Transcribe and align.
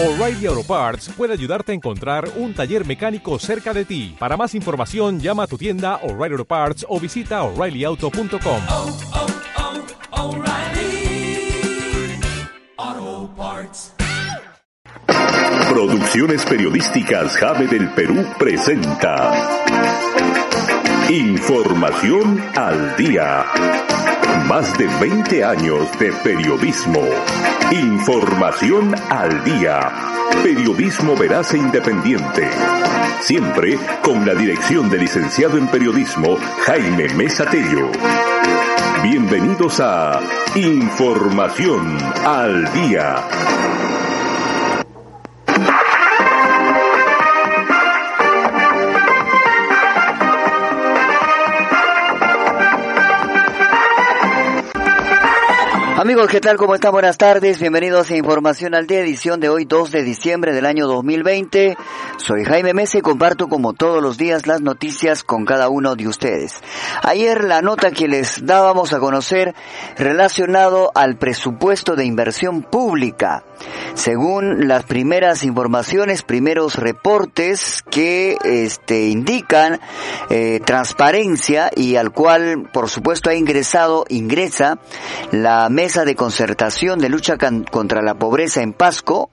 O'Reilly 0.00 0.46
Auto 0.46 0.62
Parts 0.62 1.08
puede 1.16 1.32
ayudarte 1.32 1.72
a 1.72 1.74
encontrar 1.74 2.30
un 2.36 2.54
taller 2.54 2.86
mecánico 2.86 3.36
cerca 3.40 3.74
de 3.74 3.84
ti. 3.84 4.14
Para 4.16 4.36
más 4.36 4.54
información, 4.54 5.18
llama 5.18 5.42
a 5.42 5.46
tu 5.48 5.58
tienda 5.58 5.96
O'Reilly 6.04 6.34
Auto 6.34 6.44
Parts 6.44 6.86
o 6.88 7.00
visita 7.00 7.42
oreillyauto.com. 7.42 8.62
oh, 8.68 8.96
oh, 12.86 13.30
Parts. 13.36 13.92
Producciones 15.68 16.44
periodísticas 16.46 17.36
Jave 17.36 17.66
del 17.66 17.90
Perú 17.90 18.24
presenta 18.38 19.32
Información 21.10 22.40
al 22.54 22.94
día. 22.94 23.46
Más 24.46 24.78
de 24.78 24.86
20 25.00 25.44
años 25.44 25.98
de 25.98 26.12
periodismo. 26.22 27.00
Información 27.70 28.94
al 29.10 29.44
día. 29.44 29.92
Periodismo 30.42 31.14
veraz 31.14 31.52
e 31.52 31.58
independiente. 31.58 32.48
Siempre 33.20 33.78
con 34.02 34.24
la 34.24 34.34
dirección 34.34 34.88
del 34.88 35.00
licenciado 35.00 35.58
en 35.58 35.68
periodismo 35.68 36.38
Jaime 36.64 37.08
Mesa 37.10 37.44
Tello. 37.44 37.90
Bienvenidos 39.02 39.80
a 39.80 40.18
Información 40.54 41.98
al 42.24 42.72
día. 42.72 43.16
Amigos, 56.08 56.30
¿qué 56.30 56.40
tal? 56.40 56.56
¿Cómo 56.56 56.74
están? 56.74 56.92
Buenas 56.92 57.18
tardes. 57.18 57.60
Bienvenidos 57.60 58.10
a 58.10 58.16
Información 58.16 58.74
al 58.74 58.86
Día, 58.86 59.00
edición 59.00 59.40
de 59.40 59.50
hoy 59.50 59.66
2 59.66 59.90
de 59.90 60.04
diciembre 60.04 60.54
del 60.54 60.64
año 60.64 60.86
2020. 60.86 61.76
Soy 62.16 62.44
Jaime 62.46 62.72
Mese 62.72 62.96
y 62.96 63.02
comparto 63.02 63.48
como 63.48 63.74
todos 63.74 64.02
los 64.02 64.16
días 64.16 64.46
las 64.46 64.62
noticias 64.62 65.22
con 65.22 65.44
cada 65.44 65.68
uno 65.68 65.96
de 65.96 66.08
ustedes. 66.08 66.54
Ayer 67.02 67.44
la 67.44 67.60
nota 67.60 67.90
que 67.90 68.08
les 68.08 68.46
dábamos 68.46 68.94
a 68.94 69.00
conocer 69.00 69.54
relacionado 69.98 70.92
al 70.94 71.18
presupuesto 71.18 71.94
de 71.94 72.06
inversión 72.06 72.62
pública. 72.62 73.44
Según 73.92 74.66
las 74.66 74.84
primeras 74.84 75.44
informaciones, 75.44 76.22
primeros 76.22 76.76
reportes 76.76 77.84
que 77.90 78.38
este, 78.44 79.08
indican 79.08 79.78
eh, 80.30 80.60
transparencia 80.64 81.70
y 81.74 81.96
al 81.96 82.12
cual, 82.12 82.70
por 82.72 82.88
supuesto, 82.88 83.28
ha 83.28 83.34
ingresado, 83.34 84.06
ingresa 84.08 84.78
la 85.32 85.68
mesa 85.68 85.97
de 86.04 86.16
concertación 86.16 86.98
de 86.98 87.08
lucha 87.08 87.36
contra 87.70 88.02
la 88.02 88.14
pobreza 88.14 88.62
en 88.62 88.72
Pasco, 88.72 89.30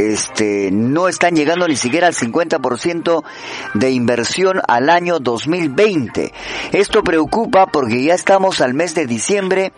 este, 0.00 0.70
no 0.72 1.08
están 1.08 1.36
llegando 1.36 1.68
ni 1.68 1.76
siquiera 1.76 2.06
al 2.06 2.14
50% 2.14 3.22
de 3.74 3.90
inversión 3.90 4.60
al 4.66 4.88
año 4.88 5.18
2020. 5.18 6.32
Esto 6.72 7.02
preocupa 7.02 7.66
porque 7.66 8.02
ya 8.02 8.14
estamos 8.14 8.60
al 8.60 8.74
mes 8.74 8.94
de 8.94 9.06
diciembre 9.06 9.72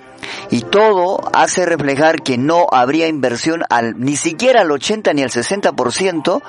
y 0.50 0.62
todo 0.62 1.20
hace 1.32 1.66
reflejar 1.66 2.22
que 2.22 2.38
no 2.38 2.66
habría 2.70 3.08
inversión 3.08 3.62
al, 3.70 3.98
ni 3.98 4.16
siquiera 4.16 4.60
al 4.60 4.70
80 4.70 5.12
ni 5.14 5.22
al 5.22 5.30
60% 5.30 6.42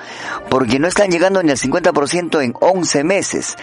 porque 0.49 0.79
no 0.79 0.87
están 0.87 1.09
llegando 1.09 1.41
ni 1.41 1.51
al 1.51 1.57
50% 1.57 2.43
en 2.43 2.53
11 2.59 3.03
meses. 3.03 3.55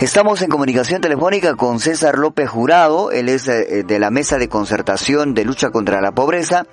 Estamos 0.00 0.42
en 0.42 0.48
comunicación 0.48 1.00
telefónica 1.00 1.54
con 1.54 1.80
César 1.80 2.18
López 2.18 2.48
Jurado, 2.48 3.10
él 3.10 3.28
es 3.28 3.48
eh, 3.48 3.84
de 3.86 3.98
la 3.98 4.10
Mesa 4.10 4.38
de 4.38 4.48
Concertación 4.48 5.34
de 5.34 5.44
Lucha 5.44 5.70
contra 5.70 6.00
la 6.00 6.12
Pobreza 6.12 6.66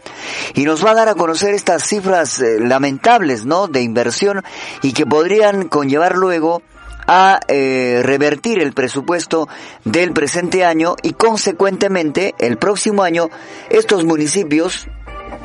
y 0.54 0.64
nos 0.64 0.86
va 0.86 0.92
a 0.92 0.96
dar 0.96 1.10
a 1.10 1.16
conocer 1.16 1.54
estas 1.54 1.84
cifras 1.84 2.40
eh, 2.40 2.60
lamentables, 2.86 3.46
¿no?, 3.46 3.68
de 3.68 3.82
inversión 3.82 4.44
y 4.84 4.94
que 4.94 5.08
podrían 5.08 5.70
conllevar 5.70 6.16
luego 6.16 6.62
a 7.08 7.40
eh, 7.48 8.02
revertir 8.04 8.60
el 8.60 8.74
presupuesto 8.74 9.48
del 9.86 10.14
presente 10.14 10.64
año 10.64 10.96
y 11.02 11.14
consecuentemente 11.14 12.36
el 12.38 12.58
próximo 12.58 13.02
año 13.02 13.30
estos 13.70 14.06
municipios 14.06 14.88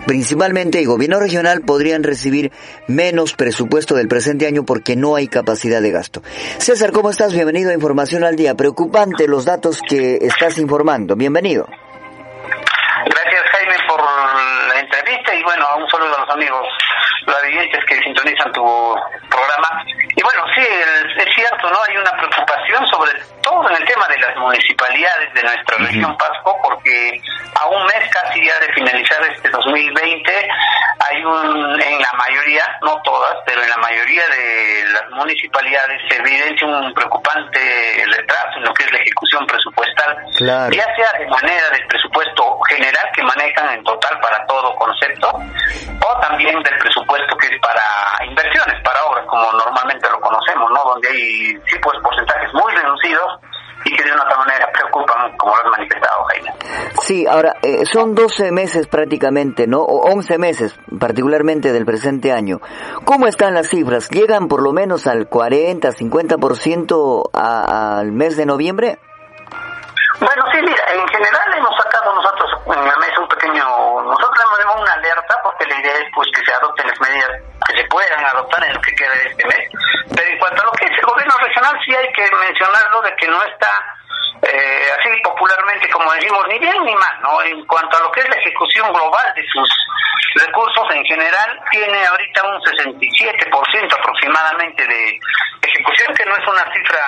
principalmente 0.06 0.80
el 0.80 0.86
gobierno 0.86 1.18
regional 1.18 1.62
podrían 1.62 2.02
recibir 2.02 2.52
menos 2.88 3.34
presupuesto 3.34 3.94
del 3.94 4.08
presente 4.08 4.46
año 4.46 4.64
porque 4.64 4.96
no 4.96 5.16
hay 5.16 5.28
capacidad 5.28 5.80
de 5.80 5.90
gasto. 5.90 6.22
César, 6.58 6.92
¿cómo 6.92 7.10
estás? 7.10 7.32
Bienvenido 7.32 7.70
a 7.70 7.74
Información 7.74 8.24
al 8.24 8.36
Día. 8.36 8.54
Preocupante 8.54 9.26
los 9.28 9.44
datos 9.46 9.80
que 9.86 10.18
estás 10.20 10.58
informando. 10.58 11.16
Bienvenido. 11.16 11.66
Gracias 13.06 13.42
Jaime 13.52 13.76
por 13.88 14.00
la 14.00 14.80
entrevista 14.80 15.34
y 15.34 15.42
bueno, 15.42 15.64
un 15.78 15.88
saludo 15.88 16.16
a 16.16 16.20
los 16.20 16.30
amigos 16.30 16.66
radioyentes 17.30 17.84
que 17.86 18.02
sintonizan 18.02 18.52
tu 18.52 18.64
programa. 19.28 19.68
Sí, 20.60 20.66
es 21.16 21.34
cierto, 21.34 21.70
¿no? 21.70 21.78
Hay 21.88 21.96
una 21.96 22.10
preocupación 22.12 22.86
sobre 22.88 23.12
todo 23.42 23.70
en 23.70 23.76
el 23.76 23.84
tema 23.88 24.06
de 24.08 24.18
las 24.18 24.36
municipalidades 24.36 25.32
de 25.32 25.42
nuestra 25.42 25.76
región 25.78 26.16
Pasco 26.18 26.58
porque 26.62 27.20
a 27.58 27.66
un 27.66 27.82
mes 27.84 28.10
casi 28.10 28.44
ya 28.44 28.58
de 28.60 28.72
finalizar 28.74 29.22
este 29.32 29.48
2020 29.48 30.48
hay 31.08 31.24
un, 31.24 31.80
en 31.80 32.02
la 32.02 32.12
mayoría, 32.12 32.64
no 32.82 33.00
todas, 33.02 33.36
pero 33.46 33.62
en 33.62 33.70
la 33.70 33.76
mayoría 33.78 34.22
de 34.28 34.84
las 34.92 35.10
municipalidades 35.12 36.00
se 36.10 36.16
evidencia 36.16 36.66
un 36.66 36.92
preocupante 36.92 38.04
retraso 38.06 38.58
en 38.58 38.64
lo 38.64 38.74
que 38.74 38.84
es 38.84 38.92
la 38.92 38.98
ejecución 38.98 39.46
presupuestal 39.46 39.80
Claro. 40.36 40.72
ya 40.72 40.84
sea 40.96 41.18
de 41.18 41.26
manera 41.26 41.68
del 41.70 41.86
presupuesto 41.86 42.60
general 42.68 43.08
que 43.14 43.22
manejan 43.22 43.74
en 43.74 43.84
total 43.84 44.18
para 44.20 44.44
todo 44.46 44.74
concepto, 44.76 45.28
o 45.30 46.20
también 46.20 46.62
del 46.62 46.78
presupuesto 46.78 47.36
que 47.36 47.48
es 47.48 47.60
para 47.60 48.24
inversiones, 48.24 48.80
para 48.82 49.04
obras, 49.04 49.19
como 49.40 49.52
normalmente 49.64 50.08
lo 50.10 50.20
conocemos, 50.20 50.70
¿no? 50.70 50.90
Donde 50.92 51.08
hay, 51.08 51.52
sí, 51.66 51.76
pues 51.82 51.96
porcentajes 52.02 52.52
muy 52.54 52.72
reducidos 52.74 53.38
y 53.84 53.96
que 53.96 54.04
de 54.04 54.12
una 54.12 54.22
otra 54.24 54.36
manera 54.36 54.68
preocupan, 54.72 55.36
como 55.38 55.56
lo 55.56 55.62
has 55.62 55.70
manifestado, 55.78 56.22
Jaime. 56.24 56.52
Sí, 57.00 57.26
ahora, 57.26 57.54
eh, 57.62 57.86
son 57.86 58.14
12 58.14 58.52
meses 58.52 58.86
prácticamente, 58.88 59.66
¿no? 59.66 59.80
O 59.80 60.10
11 60.12 60.36
meses, 60.38 60.78
particularmente 61.00 61.72
del 61.72 61.86
presente 61.86 62.30
año. 62.32 62.58
¿Cómo 63.06 63.26
están 63.26 63.54
las 63.54 63.68
cifras? 63.68 64.10
¿Llegan 64.10 64.48
por 64.48 64.62
lo 64.62 64.72
menos 64.72 65.06
al 65.06 65.28
40, 65.28 65.92
50% 65.92 67.30
a- 67.32 67.98
al 68.00 68.12
mes 68.12 68.36
de 68.36 68.44
noviembre? 68.44 68.98
Bueno, 70.20 70.44
sí, 70.52 70.58
mira, 70.60 70.84
en 70.92 71.08
general 71.08 71.54
hemos 71.56 71.74
sacado 71.82 72.14
nosotros 72.14 72.50
en 72.66 72.84
la 72.86 72.96
mesa 72.98 73.20
un 73.22 73.28
pequeño, 73.28 73.64
nosotros 74.04 74.36
hemos 74.44 74.58
dado 74.58 74.82
una 74.82 74.92
alerta 74.92 75.34
porque 75.42 75.64
la 75.66 75.80
idea 75.80 75.92
es 75.96 75.99
pues 76.14 76.28
que 76.34 76.44
se 76.44 76.52
adopten 76.52 76.86
las 76.86 77.00
medidas 77.00 77.30
que 77.66 77.76
se 77.76 77.84
puedan 77.88 78.24
adoptar 78.24 78.64
en 78.64 78.74
lo 78.74 78.80
que 78.80 78.94
queda 78.94 79.14
de 79.14 79.28
este 79.28 79.46
mes. 79.46 79.68
Pero 80.14 80.28
en 80.28 80.38
cuanto 80.38 80.62
a 80.62 80.66
lo 80.66 80.72
que 80.72 80.84
es 80.84 80.92
el 80.92 81.06
gobierno 81.06 81.36
regional, 81.38 81.78
sí 81.84 81.94
hay 81.94 82.12
que 82.12 82.24
mencionarlo 82.36 83.02
de 83.02 83.16
que 83.16 83.28
no 83.28 83.42
está 83.44 83.99
eh, 84.42 84.86
así 84.98 85.20
popularmente 85.22 85.88
como 85.90 86.12
decimos, 86.12 86.46
ni 86.48 86.58
bien 86.58 86.84
ni 86.84 86.94
mal, 86.94 87.20
¿no? 87.22 87.42
En 87.42 87.64
cuanto 87.66 87.96
a 87.96 88.00
lo 88.00 88.10
que 88.12 88.20
es 88.20 88.28
la 88.28 88.36
ejecución 88.36 88.92
global 88.92 89.32
de 89.34 89.44
sus 89.46 89.68
recursos 90.34 90.86
en 90.94 91.04
general, 91.04 91.60
tiene 91.70 92.06
ahorita 92.06 92.42
un 92.44 92.60
67% 92.62 93.98
aproximadamente 93.98 94.86
de 94.86 95.20
ejecución, 95.62 96.14
que 96.14 96.24
no 96.24 96.36
es 96.36 96.46
una 96.48 96.72
cifra 96.72 97.00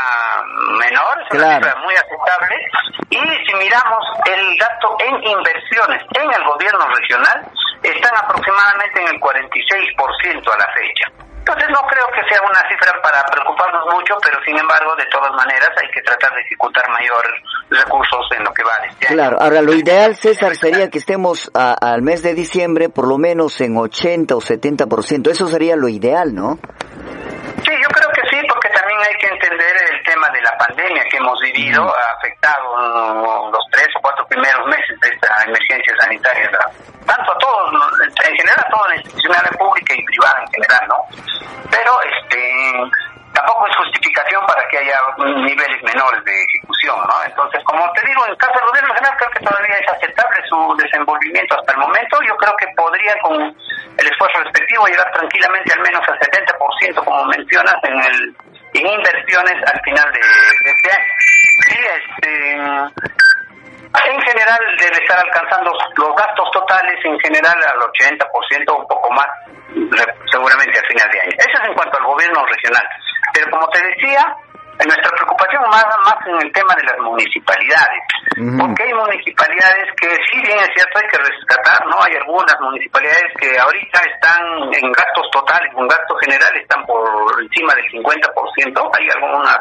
menor, 0.79 1.23
es 1.23 1.39
una 1.39 1.57
cifra 1.57 1.77
muy 1.77 1.95
aceptable. 1.95 2.71
Y 3.11 3.19
si 3.19 3.55
miramos 3.55 4.05
el 4.27 4.59
dato 4.59 4.97
en 5.01 5.23
inversiones 5.25 6.03
en 6.15 6.33
el 6.33 6.45
gobierno 6.45 6.87
regional, 6.89 7.47
están 7.83 8.17
aproximadamente 8.17 9.01
en 9.01 9.09
el 9.09 9.21
46% 9.21 10.55
a 10.55 10.59
la 10.59 10.73
fecha. 10.73 11.32
Entonces 11.43 11.69
no 11.71 11.81
creo 11.89 12.07
que 12.15 12.23
sea 12.31 12.39
una 12.49 12.61
cifra 12.71 12.93
para 13.03 13.25
preocuparnos 13.27 13.85
mucho, 13.93 14.15
pero 14.23 14.39
sin 14.45 14.57
embargo, 14.57 14.95
de 14.95 15.07
todas 15.07 15.33
maneras, 15.35 15.71
hay 15.77 15.91
que 15.91 16.01
tratar 16.03 16.33
de 16.35 16.41
ejecutar 16.43 16.89
mayor 16.89 17.25
recursos 17.69 18.27
en 18.39 18.45
lo 18.45 18.53
que 18.55 18.63
va 18.63 18.79
de 18.83 18.89
este 18.89 19.07
año. 19.09 19.17
Claro, 19.17 19.37
ahora 19.41 19.61
lo 19.61 19.75
ideal, 19.75 20.15
César, 20.15 20.55
sería 20.55 20.89
que 20.89 20.99
estemos 20.99 21.51
a- 21.55 21.75
al 21.75 22.03
mes 22.03 22.23
de 22.23 22.35
diciembre 22.35 22.89
por 22.91 23.09
lo 23.09 23.19
menos 23.19 23.61
en 23.61 23.77
80 23.77 24.37
o 24.37 24.41
70%. 24.41 25.31
Eso 25.31 25.49
sería 25.49 25.75
lo 25.75 25.89
ideal, 25.89 26.33
¿no? 26.33 26.59
Sí, 27.65 27.73
yo 27.83 27.89
creo 27.91 28.09
que 28.15 28.23
sí, 28.31 28.39
porque 28.49 28.69
también 28.71 28.99
hay 29.01 29.15
que 29.19 29.27
entender 29.27 29.73
el 29.93 30.03
tema 30.05 30.29
de 30.31 30.43
la 30.43 30.53
pandemia 30.83 31.05
que 31.11 31.17
hemos 31.17 31.39
vivido, 31.41 31.83
ha 31.83 32.13
afectado 32.13 32.77
mm, 32.77 33.53
los 33.53 33.65
tres 33.71 33.89
o 33.97 34.01
cuatro 34.01 34.27
primeros 34.27 34.67
meses 34.67 34.99
de 35.01 35.09
esta 35.09 35.45
emergencia 35.45 35.95
sanitaria, 36.01 36.51
tanto 37.07 37.33
a 37.33 37.39
todos, 37.39 37.73
en 38.03 38.37
general 38.37 38.59
a 38.59 38.71
toda 38.71 38.89
la 38.89 38.97
institucional 38.97 39.51
pública 39.59 39.95
y 39.95 40.05
privada 40.05 40.43
en 40.43 40.49
general, 40.53 40.89
¿no? 40.89 40.97
Pero 41.71 41.93
este 42.03 43.03
tampoco 43.33 43.67
es 43.67 43.77
justificación 43.77 44.45
para 44.47 44.69
que 44.69 44.77
haya 44.77 44.99
niveles 45.19 45.83
menores 45.83 46.23
de 46.25 46.43
ejecución, 46.43 46.99
¿no? 47.09 47.15
Entonces, 47.25 47.65
como 47.65 47.91
te 47.93 48.07
digo, 48.07 48.27
en 48.27 48.37
caso 48.37 48.53
del 48.59 48.69
gobierno 48.69 48.95
general 48.95 49.17
creo 49.17 49.31
que 49.31 49.41
todavía 49.41 49.77
es 49.77 49.89
aceptable 49.89 50.39
su 50.49 50.77
desenvolvimiento 50.77 51.59
hasta 51.59 51.73
el 51.73 51.79
momento. 51.79 52.19
Yo 52.29 52.37
creo 52.37 52.55
que 52.57 52.67
podría 52.77 53.17
con 53.23 53.41
el 53.41 54.07
esfuerzo 54.07 54.39
respectivo 54.45 54.87
llegar 54.87 55.11
tranquilamente 55.13 55.73
al 55.73 55.81
menos 55.81 56.03
al 56.07 56.19
70%, 56.19 57.05
como 57.05 57.25
mencionas, 57.25 57.77
en 57.85 57.99
el 58.05 58.37
en 58.73 58.87
inversiones 58.87 59.57
al 59.67 59.81
final 59.83 60.13
de, 60.13 60.21
de 60.21 60.71
este 60.71 60.91
año. 60.91 61.13
Sí, 61.69 61.79
este, 61.79 62.53
en 64.11 64.21
general 64.23 64.61
debe 64.79 64.97
estar 64.97 65.19
alcanzando 65.19 65.73
los 65.97 66.17
gastos 66.17 66.51
totales 66.53 66.99
en 67.05 67.19
general 67.21 67.57
al 67.63 67.79
80%, 67.79 68.79
un 68.79 68.89
poco 68.89 69.11
más 69.13 69.27
seguramente 70.31 70.79
a 70.79 70.89
final 70.89 71.11
de 71.11 71.21
año. 71.21 71.33
Eso 71.39 71.63
es 71.63 71.69
en 71.69 71.75
cuanto 71.75 71.99
al 71.99 72.05
gobierno 72.05 72.45
regional. 72.47 72.89
Pero 73.35 73.51
como 73.51 73.69
te 73.69 73.83
decía, 73.85 74.35
nuestra 74.87 75.11
preocupación 75.11 75.63
más, 75.71 75.87
más 76.05 76.19
en 76.27 76.37
el 76.43 76.53
tema 76.53 76.75
de 76.75 76.85
las 76.85 76.99
municipalidades, 76.99 78.03
porque 78.59 78.83
hay 78.83 78.95
municipalidades 78.95 79.87
que 80.01 80.09
sí 80.31 80.41
bien 80.43 80.59
es 80.59 80.71
cierto 80.75 80.99
hay 80.99 81.09
que 81.09 81.19
rescatar, 81.19 81.87
¿no? 81.87 82.03
Hay 82.03 82.15
algunas 82.17 82.57
municipalidades 82.61 83.31
que 83.39 83.59
ahorita 83.59 84.01
están 84.15 84.43
en 84.73 84.93
gastos 84.93 85.31
totales, 85.33 85.71
en 85.77 85.89
gasto 85.89 86.15
general 86.17 86.57
están 86.57 86.85
por 86.87 87.03
encima 87.43 87.75
del 87.75 87.87
50%, 87.91 88.91
hay 88.99 89.09
algunas 89.11 89.59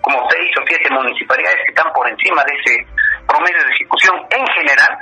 como 0.00 0.28
seis 0.30 0.50
o 0.56 0.62
siete 0.66 0.88
municipalidades 0.90 1.58
que 1.64 1.72
están 1.74 1.92
por 1.92 2.08
encima 2.08 2.42
de 2.44 2.54
ese 2.54 2.86
promedio 3.26 3.62
de 3.64 3.70
ejecución 3.72 4.16
en 4.30 4.46
general, 4.46 4.98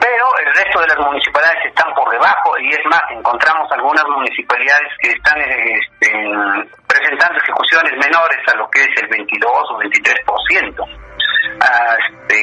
pero 0.00 0.26
el 0.44 0.54
resto 0.54 0.80
de 0.80 0.88
las 0.88 0.98
municipalidades 0.98 1.64
están 1.66 1.94
por 1.94 2.10
debajo 2.10 2.58
y 2.58 2.70
es 2.70 2.84
más, 2.86 3.02
encontramos 3.10 3.70
algunas 3.72 4.04
municipalidades 4.08 4.92
que 5.00 5.10
están 5.10 5.40
este, 5.40 6.12
presentando 6.96 7.38
ejecuciones 7.38 7.92
menores 7.92 8.40
a 8.48 8.56
lo 8.56 8.68
que 8.70 8.80
es 8.80 8.92
el 9.02 9.08
22 9.08 9.52
o 9.52 9.78
23%. 9.78 11.06
Ah, 11.60 11.96
este, 11.96 12.42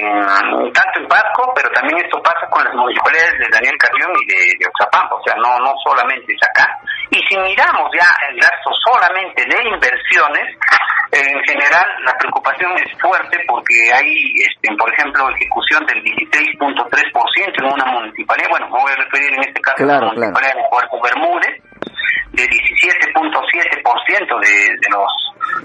tanto 0.74 1.00
en 1.00 1.08
Pasco, 1.08 1.54
pero 1.56 1.70
también 1.72 1.98
esto 2.04 2.22
pasa 2.24 2.48
con 2.50 2.64
las 2.64 2.74
municipalidades 2.74 3.38
de 3.38 3.50
Daniel 3.52 3.78
Carrión 3.78 4.12
y 4.22 4.26
de, 4.26 4.40
de 4.58 4.66
Oxapampa, 4.66 5.16
o 5.16 5.24
sea, 5.24 5.36
no, 5.36 5.60
no 5.60 5.74
solamente 5.86 6.34
es 6.34 6.42
acá. 6.50 6.66
Y 7.12 7.20
si 7.28 7.38
miramos 7.38 7.92
ya 7.94 8.08
el 8.30 8.40
gasto 8.40 8.72
solamente 8.90 9.46
de 9.46 9.70
inversiones, 9.70 10.58
en 11.14 11.44
general 11.46 11.86
la 12.06 12.14
preocupación 12.18 12.74
es 12.78 12.90
fuerte 13.00 13.38
porque 13.48 13.76
hay, 13.94 14.34
este, 14.50 14.76
por 14.76 14.92
ejemplo, 14.94 15.30
ejecución 15.30 15.86
del 15.86 16.02
16.3% 16.02 17.54
en 17.60 17.66
una 17.66 17.86
municipalidad, 17.86 18.50
bueno, 18.50 18.66
me 18.68 18.82
voy 18.82 18.92
a 18.94 19.04
referir 19.04 19.34
en 19.34 19.44
este 19.46 19.62
caso 19.62 19.84
a 19.84 19.88
la 19.88 20.00
municipalidad 20.02 20.56
de 20.56 20.70
Puerto 20.72 21.02
Bermúdez, 21.04 21.54
de 22.34 22.44
17.7% 22.44 24.40
de, 24.42 24.78
de 24.82 24.90
los 24.90 25.08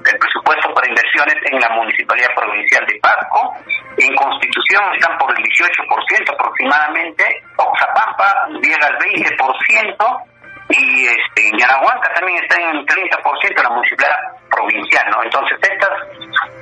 del 0.04 0.18
presupuesto 0.18 0.72
para 0.74 0.88
inversiones 0.88 1.36
en 1.50 1.60
la 1.60 1.68
Municipalidad 1.70 2.28
Provincial 2.34 2.86
de 2.86 3.00
Pasco. 3.00 3.56
En 3.96 4.14
Constitución 4.14 4.82
están 4.94 5.18
por 5.18 5.30
el 5.32 5.42
18% 5.44 6.34
aproximadamente, 6.34 7.24
Oxapampa 7.56 8.48
llega 8.62 8.86
al 8.86 8.98
20%, 8.98 10.28
y 10.70 11.06
este, 11.06 11.48
en 11.48 11.58
Yanahuanca 11.58 12.12
también 12.14 12.44
está 12.44 12.60
en 12.60 12.84
30% 12.84 13.62
la 13.62 13.70
municipalidad 13.70 14.18
provincial, 14.50 15.06
¿no? 15.10 15.22
Entonces 15.24 15.58
estas 15.62 15.90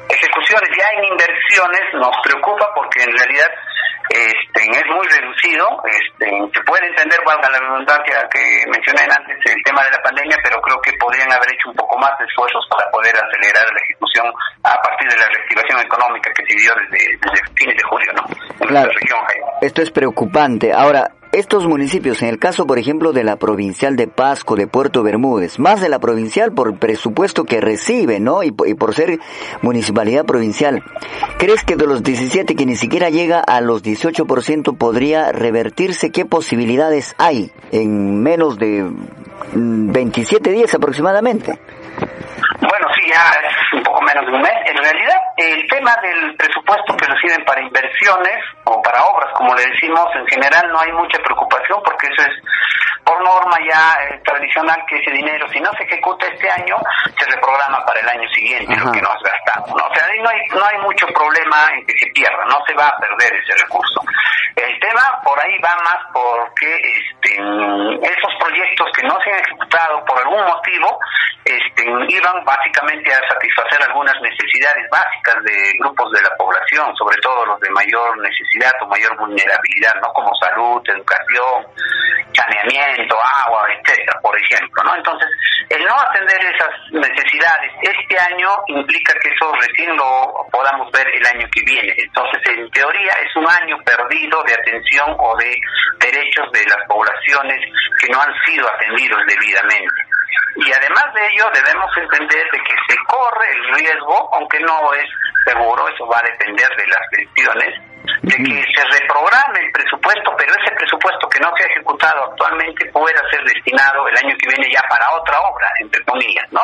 ejecuciones 0.08 0.70
ya 0.78 0.88
en 0.94 1.04
inversiones 1.04 1.82
nos 1.94 2.14
preocupa 2.22 2.66
porque 2.74 3.02
en 3.02 3.10
realidad 3.10 3.50
este, 4.10 4.62
es 4.62 4.86
muy 4.86 5.06
reducido, 5.08 5.82
este, 5.90 6.26
se 6.54 6.64
puede 6.64 6.86
entender, 6.86 7.18
valga 7.26 7.50
la 7.50 7.58
redundancia 7.58 8.28
que 8.30 8.55
mencioné 8.70 9.02
antes, 9.02 9.36
el 9.44 9.62
tema 9.64 9.82
de 9.84 9.90
la 9.90 10.02
pandemia, 10.02 10.36
pero 10.42 10.60
creo 10.62 10.80
que 10.82 10.92
podrían 10.98 11.30
haber 11.32 11.48
hecho 11.52 11.70
un 11.70 11.76
poco 11.76 11.98
más 11.98 12.16
de 12.18 12.24
esfuerzos 12.26 12.66
para 12.70 12.90
poder 12.90 13.14
acelerar 13.16 13.66
la 13.72 13.80
ejecución 13.84 14.26
a 14.64 14.74
partir 14.82 15.08
de 15.10 15.16
la 15.18 15.28
reactivación 15.28 15.80
económica 15.80 16.30
que 16.32 16.44
se 16.46 16.54
dio 16.60 16.72
desde, 16.74 17.18
desde 17.18 17.40
fines 17.54 17.76
de 17.76 17.82
julio, 17.84 18.12
¿no? 18.14 18.22
En 18.60 18.68
Claro. 18.68 18.90
región. 18.92 19.20
Esto 19.60 19.82
es 19.82 19.90
preocupante. 19.90 20.72
Ahora, 20.72 21.10
estos 21.38 21.66
municipios, 21.66 22.22
en 22.22 22.28
el 22.28 22.38
caso, 22.38 22.66
por 22.66 22.78
ejemplo, 22.78 23.12
de 23.12 23.22
la 23.22 23.36
provincial 23.36 23.94
de 23.96 24.06
Pasco, 24.06 24.56
de 24.56 24.66
Puerto 24.66 25.02
Bermúdez, 25.02 25.58
más 25.58 25.80
de 25.80 25.88
la 25.88 25.98
provincial 25.98 26.52
por 26.52 26.78
presupuesto 26.78 27.44
que 27.44 27.60
recibe, 27.60 28.20
¿no? 28.20 28.42
Y, 28.42 28.54
y 28.66 28.74
por 28.74 28.94
ser 28.94 29.18
municipalidad 29.62 30.24
provincial, 30.24 30.82
¿crees 31.38 31.62
que 31.62 31.76
de 31.76 31.86
los 31.86 32.02
17 32.02 32.54
que 32.54 32.66
ni 32.66 32.76
siquiera 32.76 33.10
llega 33.10 33.40
a 33.40 33.60
los 33.60 33.84
18% 33.84 34.78
podría 34.78 35.30
revertirse? 35.32 36.10
¿Qué 36.10 36.24
posibilidades 36.24 37.14
hay 37.18 37.50
en 37.70 38.22
menos 38.22 38.58
de 38.58 38.82
mm, 38.82 39.92
27 39.92 40.50
días 40.52 40.74
aproximadamente? 40.74 41.58
Bueno, 42.60 42.86
sí, 42.94 43.10
ya 43.12 43.20
es 43.46 43.78
un 43.78 43.82
poco 43.82 44.00
menos 44.02 44.24
de 44.26 44.32
un 44.32 44.42
mes. 44.42 44.52
En 44.66 44.76
realidad, 44.76 45.16
el 45.36 45.66
tema 45.68 45.94
del 46.02 46.34
presupuesto 46.36 46.96
que 46.96 47.06
reciben 47.06 47.44
para 47.44 47.60
inversiones 47.60 48.42
o 48.64 48.80
para 48.80 49.04
obras, 49.04 49.32
como 49.34 49.54
le 49.54 49.66
decimos, 49.66 50.06
en 50.14 50.26
general 50.26 50.70
no 50.72 50.80
hay 50.80 50.92
mucha 50.92 51.18
preocupación 51.18 51.80
porque 51.84 52.06
eso 52.08 52.22
es 52.22 52.36
por 53.04 53.22
norma 53.22 53.56
ya 53.62 54.02
eh, 54.02 54.20
tradicional 54.24 54.82
que 54.88 54.96
ese 54.96 55.12
dinero, 55.12 55.46
si 55.52 55.60
no 55.60 55.70
se 55.74 55.84
ejecuta 55.84 56.26
este 56.26 56.50
año, 56.50 56.76
se 57.16 57.30
reprograma 57.30 57.84
para 57.84 58.00
el 58.00 58.08
año 58.08 58.28
siguiente 58.30 58.72
Ajá. 58.72 58.84
lo 58.84 58.92
que 58.92 59.02
no 59.02 59.10
has 59.10 59.22
gastado. 59.22 59.66
¿no? 59.76 59.86
O 59.86 59.94
sea, 59.94 60.04
ahí 60.10 60.18
no 60.20 60.28
hay, 60.28 60.40
no 60.50 60.64
hay 60.64 60.78
mucho 60.78 61.06
problema 61.08 61.70
en 61.72 61.86
que 61.86 61.98
se 61.98 62.06
pierda, 62.12 62.44
no 62.46 62.58
se 62.66 62.74
va 62.74 62.88
a 62.88 62.98
perder 62.98 63.32
ese 63.36 63.62
recurso. 63.62 64.02
El 64.56 64.80
tema 64.80 65.20
por 65.22 65.38
ahí 65.38 65.58
va 65.60 65.76
más 65.84 66.00
porque 66.12 66.80
este, 66.80 67.34
esos 67.36 68.32
proyectos 68.40 68.88
que 68.96 69.06
no 69.06 69.20
se 69.22 69.30
han 69.30 69.40
ejecutado 69.40 70.04
por 70.06 70.18
algún 70.18 70.42
motivo 70.44 70.98
este, 71.44 71.84
iban 72.08 72.44
básicamente 72.44 73.12
a 73.12 73.20
satisfacer 73.28 73.82
algunas 73.82 74.20
necesidades 74.20 74.88
básicas 74.90 75.25
de 75.34 75.72
grupos 75.78 76.12
de 76.12 76.22
la 76.22 76.30
población, 76.36 76.94
sobre 76.96 77.16
todo 77.18 77.44
los 77.46 77.60
de 77.60 77.70
mayor 77.70 78.18
necesidad 78.18 78.72
o 78.82 78.86
mayor 78.86 79.16
vulnerabilidad, 79.16 79.94
¿no? 80.00 80.12
Como 80.12 80.30
salud, 80.36 80.80
educación, 80.84 81.66
saneamiento, 82.32 83.16
agua, 83.20 83.66
etcétera, 83.72 84.20
por 84.20 84.36
ejemplo, 84.38 84.82
¿no? 84.84 84.94
Entonces, 84.94 85.28
el 85.70 85.84
no 85.84 85.94
atender 85.98 86.38
esas 86.54 86.70
necesidades 86.92 87.72
este 87.82 88.18
año 88.18 88.48
implica 88.68 89.12
que 89.20 89.30
eso 89.30 89.52
recién 89.52 89.96
lo 89.96 90.46
podamos 90.52 90.90
ver 90.92 91.08
el 91.08 91.26
año 91.26 91.46
que 91.52 91.62
viene. 91.64 91.92
Entonces, 91.96 92.40
en 92.46 92.70
teoría 92.70 93.12
es 93.24 93.34
un 93.36 93.48
año 93.48 93.76
perdido 93.84 94.42
de 94.44 94.54
atención 94.54 95.16
o 95.18 95.36
de 95.36 95.56
derechos 95.98 96.52
de 96.52 96.64
las 96.66 96.86
poblaciones 96.86 97.60
que 98.00 98.08
no 98.12 98.20
han 98.20 98.32
sido 98.44 98.68
atendidos 98.70 99.20
debidamente. 99.26 100.15
Y 100.56 100.72
además 100.72 101.12
de 101.14 101.26
ello, 101.26 101.50
debemos 101.52 101.90
entender 101.96 102.44
de 102.50 102.58
que 102.58 102.74
se 102.88 102.96
corre 103.06 103.46
el 103.52 103.74
riesgo, 103.74 104.34
aunque 104.34 104.60
no 104.60 104.92
es 104.94 105.08
seguro, 105.44 105.88
eso 105.88 106.06
va 106.06 106.18
a 106.18 106.22
depender 106.22 106.68
de 106.76 106.86
las 106.86 107.02
gestiones, 107.10 107.80
de 108.22 108.36
que 108.36 108.64
se 108.74 108.84
reprograme 109.00 109.60
el 109.60 109.72
presupuesto, 109.72 110.34
pero 110.36 110.52
ese 110.52 110.74
presupuesto 110.74 111.28
que 111.28 111.40
no 111.40 111.50
se 111.56 111.64
ha 111.64 111.66
ejecutado 111.66 112.24
actualmente 112.30 112.86
pueda 112.92 113.20
ser 113.30 113.42
destinado 113.44 114.08
el 114.08 114.16
año 114.16 114.36
que 114.38 114.48
viene 114.48 114.72
ya 114.72 114.82
para 114.88 115.10
otra 115.14 115.40
obra, 115.40 115.68
entre 115.80 116.02
comillas, 116.04 116.46
¿no? 116.50 116.62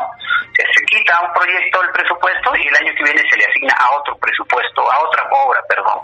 Se 0.57 0.85
quita 0.87 1.17
a 1.17 1.27
un 1.27 1.33
proyecto 1.33 1.83
el 1.83 1.91
presupuesto 1.91 2.53
y 2.57 2.67
el 2.69 2.77
año 2.77 2.93
que 2.97 3.05
viene 3.05 3.23
se 3.29 3.37
le 3.37 3.45
asigna 3.47 3.75
a 3.79 3.97
otro 3.97 4.17
presupuesto, 4.19 4.81
a 4.91 5.01
otra 5.01 5.25
obra, 5.31 5.61
perdón. 5.69 6.01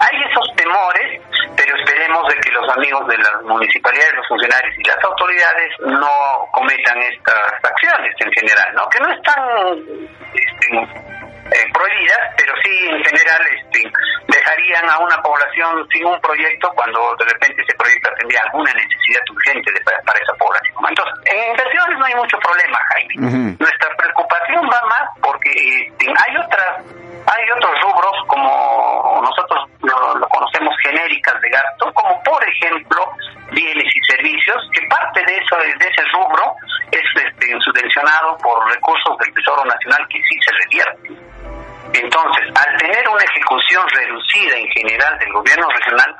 Hay 0.00 0.16
esos 0.30 0.54
temores, 0.56 1.20
pero 1.56 1.76
esperemos 1.76 2.28
de 2.28 2.36
que 2.40 2.50
los 2.50 2.68
amigos 2.76 3.06
de 3.08 3.18
las 3.18 3.42
municipalidades, 3.42 4.14
los 4.14 4.28
funcionarios 4.28 4.74
y 4.78 4.84
las 4.84 5.02
autoridades 5.02 5.70
no 5.80 6.48
cometan 6.52 6.98
estas 7.02 7.52
acciones 7.62 8.14
en 8.20 8.32
general, 8.32 8.74
¿no? 8.74 8.88
Que 8.88 9.00
no 9.00 9.12
están 9.12 9.42
este, 10.34 11.25
eh, 11.52 11.66
prohibidas, 11.72 12.20
pero 12.36 12.52
sí 12.64 12.88
en 12.88 13.04
general 13.04 13.40
este, 13.54 13.90
dejarían 14.28 14.88
a 14.90 14.98
una 14.98 15.16
población 15.22 15.86
sin 15.92 16.04
un 16.06 16.20
proyecto 16.20 16.70
cuando 16.74 17.14
de 17.18 17.24
repente 17.26 17.62
ese 17.62 17.74
proyecto 17.76 18.10
tendría 18.18 18.42
alguna 18.42 18.72
necesidad 18.74 19.22
urgente 19.30 19.72
de- 19.72 19.80
para, 19.80 20.00
para 20.02 20.18
esa 20.18 20.34
población. 20.34 20.74
Entonces, 20.88 21.14
en 21.32 21.50
inversiones 21.50 21.98
no 21.98 22.04
hay 22.04 22.14
mucho 22.14 22.38
problema, 22.38 22.78
Jaime. 22.92 23.14
Nuestra 23.58 23.88
preocupación 23.96 24.64
va 24.66 24.80
más 24.88 25.06
porque 25.22 25.50
este, 25.50 26.06
hay 26.08 26.36
otras 26.36 26.84
hay 27.28 27.50
otros 27.50 27.72
rubros 27.82 28.12
como 28.28 29.20
nosotros 29.20 29.58
lo, 29.82 30.14
lo 30.18 30.28
conocemos 30.28 30.72
genéricas 30.80 31.40
de 31.40 31.50
gasto, 31.50 31.92
como 31.92 32.22
por 32.22 32.40
ejemplo 32.48 33.02
bienes 33.50 33.84
y 33.92 34.00
servicios, 34.12 34.56
que 34.72 34.86
parte 34.86 35.24
de 35.26 35.36
eso 35.36 35.56
de 35.56 35.86
ese 35.88 36.02
rubro 36.12 36.54
es 36.92 37.02
este, 37.24 37.46
subvencionado 37.64 38.38
por 38.38 38.64
recursos 38.72 39.18
del 39.18 39.34
Tesoro 39.34 39.64
Nacional 39.64 40.06
que 40.08 40.18
sí 40.22 40.38
se 40.40 40.52
revierten. 40.52 41.25
Entonces, 41.98 42.44
al 42.54 42.76
tener 42.76 43.08
una 43.08 43.22
ejecución 43.24 43.84
reducida 43.88 44.56
en 44.56 44.68
general 44.70 45.18
del 45.18 45.32
gobierno 45.32 45.68
regional, 45.68 46.14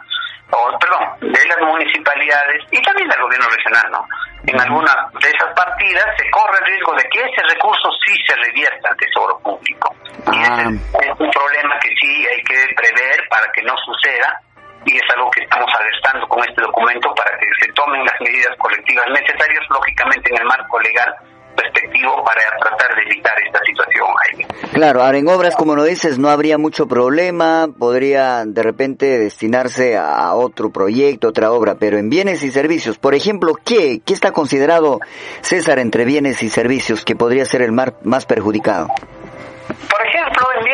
o 0.50 0.78
perdón, 0.78 1.32
de 1.32 1.44
las 1.48 1.60
municipalidades 1.60 2.62
y 2.70 2.80
también 2.82 3.08
del 3.08 3.20
gobierno 3.20 3.48
regional, 3.48 3.90
¿no? 3.90 4.06
En 4.46 4.60
algunas 4.60 4.94
de 5.20 5.28
esas 5.28 5.52
partidas 5.54 6.06
se 6.16 6.30
corre 6.30 6.58
el 6.60 6.66
riesgo 6.66 6.94
de 6.94 7.02
que 7.10 7.20
ese 7.20 7.42
recurso 7.54 7.90
sí 8.06 8.14
se 8.26 8.36
revierta 8.36 8.88
al 8.88 8.96
tesoro 8.96 9.38
público. 9.40 9.94
Y 10.32 10.40
ese 10.42 10.52
Ah. 10.52 10.70
es 11.02 11.20
un 11.20 11.30
problema 11.30 11.78
que 11.80 11.90
sí 12.00 12.26
hay 12.28 12.42
que 12.42 12.74
prever 12.76 13.28
para 13.28 13.50
que 13.52 13.62
no 13.62 13.74
suceda 13.78 14.40
y 14.84 14.96
es 14.96 15.02
algo 15.14 15.30
que 15.32 15.42
estamos 15.42 15.68
alertando 15.74 16.28
con 16.28 16.44
este 16.48 16.62
documento 16.62 17.12
para 17.14 17.36
que 17.38 17.46
se 17.60 17.72
tomen 17.72 18.04
las 18.04 18.20
medidas 18.20 18.56
colectivas 18.58 19.06
necesarias, 19.08 19.64
lógicamente 19.68 20.30
en 20.30 20.38
el 20.38 20.44
marco 20.44 20.78
legal 20.78 21.12
respectivo 21.56 22.24
para 22.24 22.42
tratar 22.58 22.94
de 22.96 23.02
evitar 23.02 23.34
esta 23.44 23.60
situación, 23.64 24.06
Jaime. 24.24 24.46
Claro, 24.72 25.02
ahora 25.02 25.18
en 25.18 25.28
obras, 25.28 25.56
como 25.56 25.74
lo 25.74 25.84
dices, 25.84 26.18
no 26.18 26.28
habría 26.28 26.58
mucho 26.58 26.86
problema, 26.86 27.68
podría 27.78 28.44
de 28.44 28.62
repente 28.62 29.18
destinarse 29.18 29.96
a 29.96 30.34
otro 30.34 30.70
proyecto, 30.70 31.28
otra 31.28 31.52
obra, 31.52 31.76
pero 31.76 31.98
en 31.98 32.10
bienes 32.10 32.42
y 32.42 32.50
servicios, 32.50 32.98
por 32.98 33.14
ejemplo, 33.14 33.54
¿qué, 33.64 34.00
qué 34.04 34.12
está 34.12 34.32
considerado, 34.32 35.00
César, 35.40 35.78
entre 35.78 36.04
bienes 36.04 36.42
y 36.42 36.50
servicios 36.50 37.04
que 37.04 37.16
podría 37.16 37.44
ser 37.44 37.62
el 37.62 37.72
mar- 37.72 37.94
más 38.02 38.26
perjudicado? 38.26 38.88
Por 39.68 40.05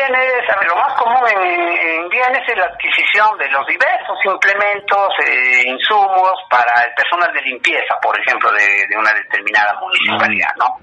ejemplo, 0.03 0.19
ejemplo, 0.19 0.47
en 0.47 0.49
bienes, 0.49 0.49
a 0.49 0.59
ver, 0.59 0.67
lo 0.67 0.75
más 0.75 0.93
común 0.93 1.27
en, 1.29 1.43
en 1.43 2.09
bienes 2.09 2.47
es 2.47 2.57
la 2.57 2.65
adquisición 2.65 3.37
de 3.37 3.49
los 3.49 3.65
diversos 3.67 4.17
implementos, 4.25 5.13
eh, 5.25 5.63
insumos 5.67 6.33
para 6.49 6.83
el 6.85 6.93
personal 6.93 7.33
de 7.33 7.41
limpieza, 7.41 7.95
por 8.01 8.17
ejemplo, 8.19 8.51
de, 8.51 8.87
de 8.87 8.97
una 8.97 9.13
determinada 9.13 9.79
municipalidad, 9.79 10.53
¿no? 10.57 10.77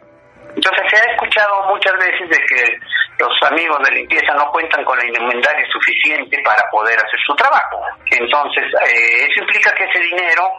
Entonces 0.55 0.85
se 0.91 0.97
ha 0.97 1.13
escuchado 1.13 1.63
muchas 1.69 1.93
veces 1.99 2.29
de 2.29 2.39
que 2.47 2.79
los 3.19 3.51
amigos 3.51 3.79
de 3.85 3.93
limpieza 3.93 4.35
no 4.35 4.51
cuentan 4.51 4.85
con 4.85 4.99
la 4.99 5.07
indumentaria 5.07 5.67
suficiente 5.71 6.43
para 6.45 6.63
poder 6.71 6.99
hacer 6.99 7.21
su 7.27 7.35
trabajo. 7.37 7.81
Entonces, 8.11 8.65
eh, 8.87 9.27
eso 9.31 9.43
implica 9.43 9.73
que 9.75 9.85
ese 9.85 10.01
dinero 10.01 10.51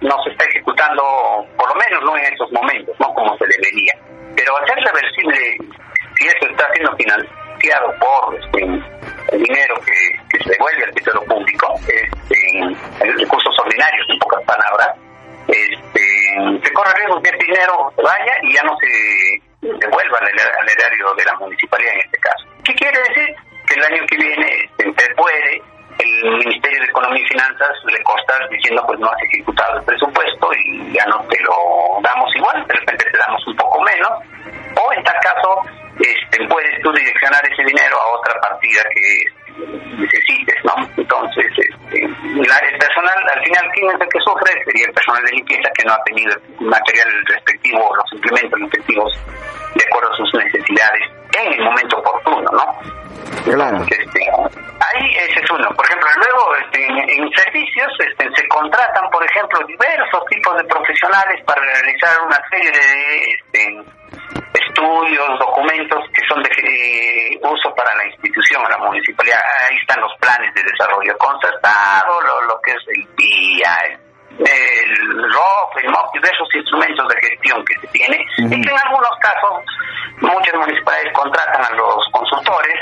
no 0.00 0.22
se 0.22 0.30
está 0.30 0.44
ejecutando, 0.44 1.46
por 1.56 1.68
lo 1.68 1.74
menos 1.76 2.04
no 2.04 2.16
en 2.18 2.24
estos 2.24 2.52
momentos, 2.52 2.94
no 3.00 3.14
como 3.14 3.36
se 3.38 3.46
debería. 3.46 3.94
Pero 4.36 4.56
hacer 4.58 4.76
reversible, 4.84 5.56
si 6.18 6.26
esto 6.26 6.46
está 6.48 6.68
siendo 6.74 6.94
financiado 7.58 7.94
por 7.98 8.34
este, 8.34 8.64
el 9.32 9.42
dinero 9.42 9.74
que, 9.84 10.18
que 10.30 10.44
se 10.44 10.50
devuelve 10.50 10.84
al 10.84 10.94
tesoro 10.94 11.22
público, 11.24 11.74
este, 11.86 12.58
en 12.58 13.18
recursos 13.18 13.54
ordinarios, 13.60 14.06
en 14.08 14.18
pocas 14.18 14.42
palabras, 14.44 14.88
este, 15.48 16.60
se 16.62 16.72
corre 16.72 16.92
riesgo 16.96 17.22
que 17.22 17.30
ese 17.30 17.38
dinero 17.38 17.92
vaya 17.96 18.34
y 18.42 18.54
ya 18.54 18.62
no 18.62 18.76
se 18.78 19.42
devuelva 19.60 20.18
al, 20.18 20.28
al 20.28 20.68
erario 20.68 21.14
de 21.14 21.24
la 21.24 21.34
municipalidad 21.34 21.94
en 21.94 22.00
este 22.00 22.18
caso. 22.18 22.46
¿Qué 22.64 22.74
quiere 22.74 22.98
decir? 23.08 23.34
Que 23.66 23.74
el 23.74 23.84
año 23.84 24.06
que 24.06 24.16
viene 24.16 24.70
este, 24.78 25.04
se 25.04 25.14
puede 25.14 25.62
el 25.98 26.38
Ministerio 26.38 26.78
de 26.78 26.86
Economía 26.86 27.22
y 27.22 27.28
Finanzas 27.28 27.76
le 27.84 28.02
consta 28.04 28.34
diciendo 28.50 28.84
pues 28.86 29.00
no 29.00 29.10
has 29.10 29.22
ejecutado 29.22 29.78
el 29.78 29.84
presupuesto 29.84 30.50
y 30.54 30.92
ya 30.92 31.04
no 31.06 31.18
te 31.28 31.40
lo 31.42 32.00
damos 32.02 32.34
igual, 32.36 32.64
de 32.66 32.74
repente 32.74 33.04
te 33.10 33.18
damos 33.18 33.44
un 33.46 33.56
poco 33.56 33.82
menos, 33.82 34.10
tú 36.88 36.98
direccionar 36.98 37.42
ese 37.44 37.62
dinero 37.64 37.96
a 38.00 38.16
otra 38.16 38.40
partida 38.40 38.82
que 38.94 39.24
necesites, 39.98 40.56
¿no? 40.64 40.74
Entonces, 40.96 41.46
este, 41.56 42.08
la, 42.46 42.58
el 42.58 42.78
personal, 42.78 43.18
al 43.34 43.44
final, 43.44 43.70
¿quién 43.74 43.88
es 43.88 44.00
el 44.00 44.08
que 44.08 44.20
sufre? 44.20 44.64
Sería 44.64 44.86
el 44.86 44.92
personal 44.92 45.24
de 45.24 45.32
limpieza 45.32 45.68
que 45.74 45.84
no 45.84 45.92
ha 45.92 46.02
tenido 46.04 46.32
el 46.34 46.66
material 46.66 47.08
respectivo, 47.26 47.96
los 47.96 48.12
implementos 48.12 48.60
respectivos 48.60 49.12
de 49.74 49.84
acuerdo 49.84 50.12
a 50.12 50.16
sus 50.16 50.34
necesidades 50.34 51.02
en 51.36 51.52
el 51.52 51.64
momento 51.64 51.98
oportuno, 51.98 52.50
¿no? 52.52 52.98
Claro. 53.44 53.82
Este, 53.82 54.20
ahí 54.30 55.16
ese 55.16 55.40
es 55.40 55.50
uno. 55.50 55.68
Por 55.74 55.84
ejemplo, 55.86 56.08
luego 56.16 56.56
este, 56.56 56.86
en, 56.86 56.98
en 56.98 57.30
servicios 57.32 57.92
este, 57.98 58.28
se 58.34 58.48
contratan, 58.48 59.10
por 59.10 59.24
ejemplo, 59.24 59.58
diversos 59.66 60.24
tipos 60.30 60.56
de 60.56 60.64
profesionales 60.64 61.42
para 61.44 61.60
realizar 61.62 62.18
una 62.26 62.40
serie 62.50 62.70
de 62.70 63.32
este, 63.32 63.97
estudios, 64.54 65.38
documentos 65.38 66.04
que 66.14 66.22
son 66.28 66.42
de 66.42 66.50
eh, 66.50 67.38
uso 67.42 67.74
para 67.74 67.94
la 67.96 68.06
institución, 68.06 68.62
la 68.68 68.78
municipalidad. 68.78 69.40
Ahí 69.68 69.76
están 69.80 70.00
los 70.00 70.12
planes 70.18 70.52
de 70.54 70.62
desarrollo 70.62 71.16
concertado, 71.18 72.20
lo, 72.22 72.42
lo 72.42 72.60
que 72.60 72.72
es 72.72 72.84
el 72.88 73.06
PIA, 73.14 73.76
el 73.90 74.07
el 74.38 75.32
ROP, 75.32 75.76
el 75.82 75.90
MOP, 75.90 76.12
diversos 76.14 76.48
instrumentos 76.54 77.08
de 77.08 77.28
gestión 77.28 77.64
que 77.64 77.74
se 77.80 77.86
tiene, 77.88 78.24
y 78.38 78.60
que 78.62 78.70
en 78.70 78.78
algunos 78.78 79.10
casos 79.20 79.64
muchas 80.20 80.54
municipalidades 80.54 81.12
contratan 81.12 81.64
a 81.64 81.70
los 81.76 81.96
consultores 82.12 82.74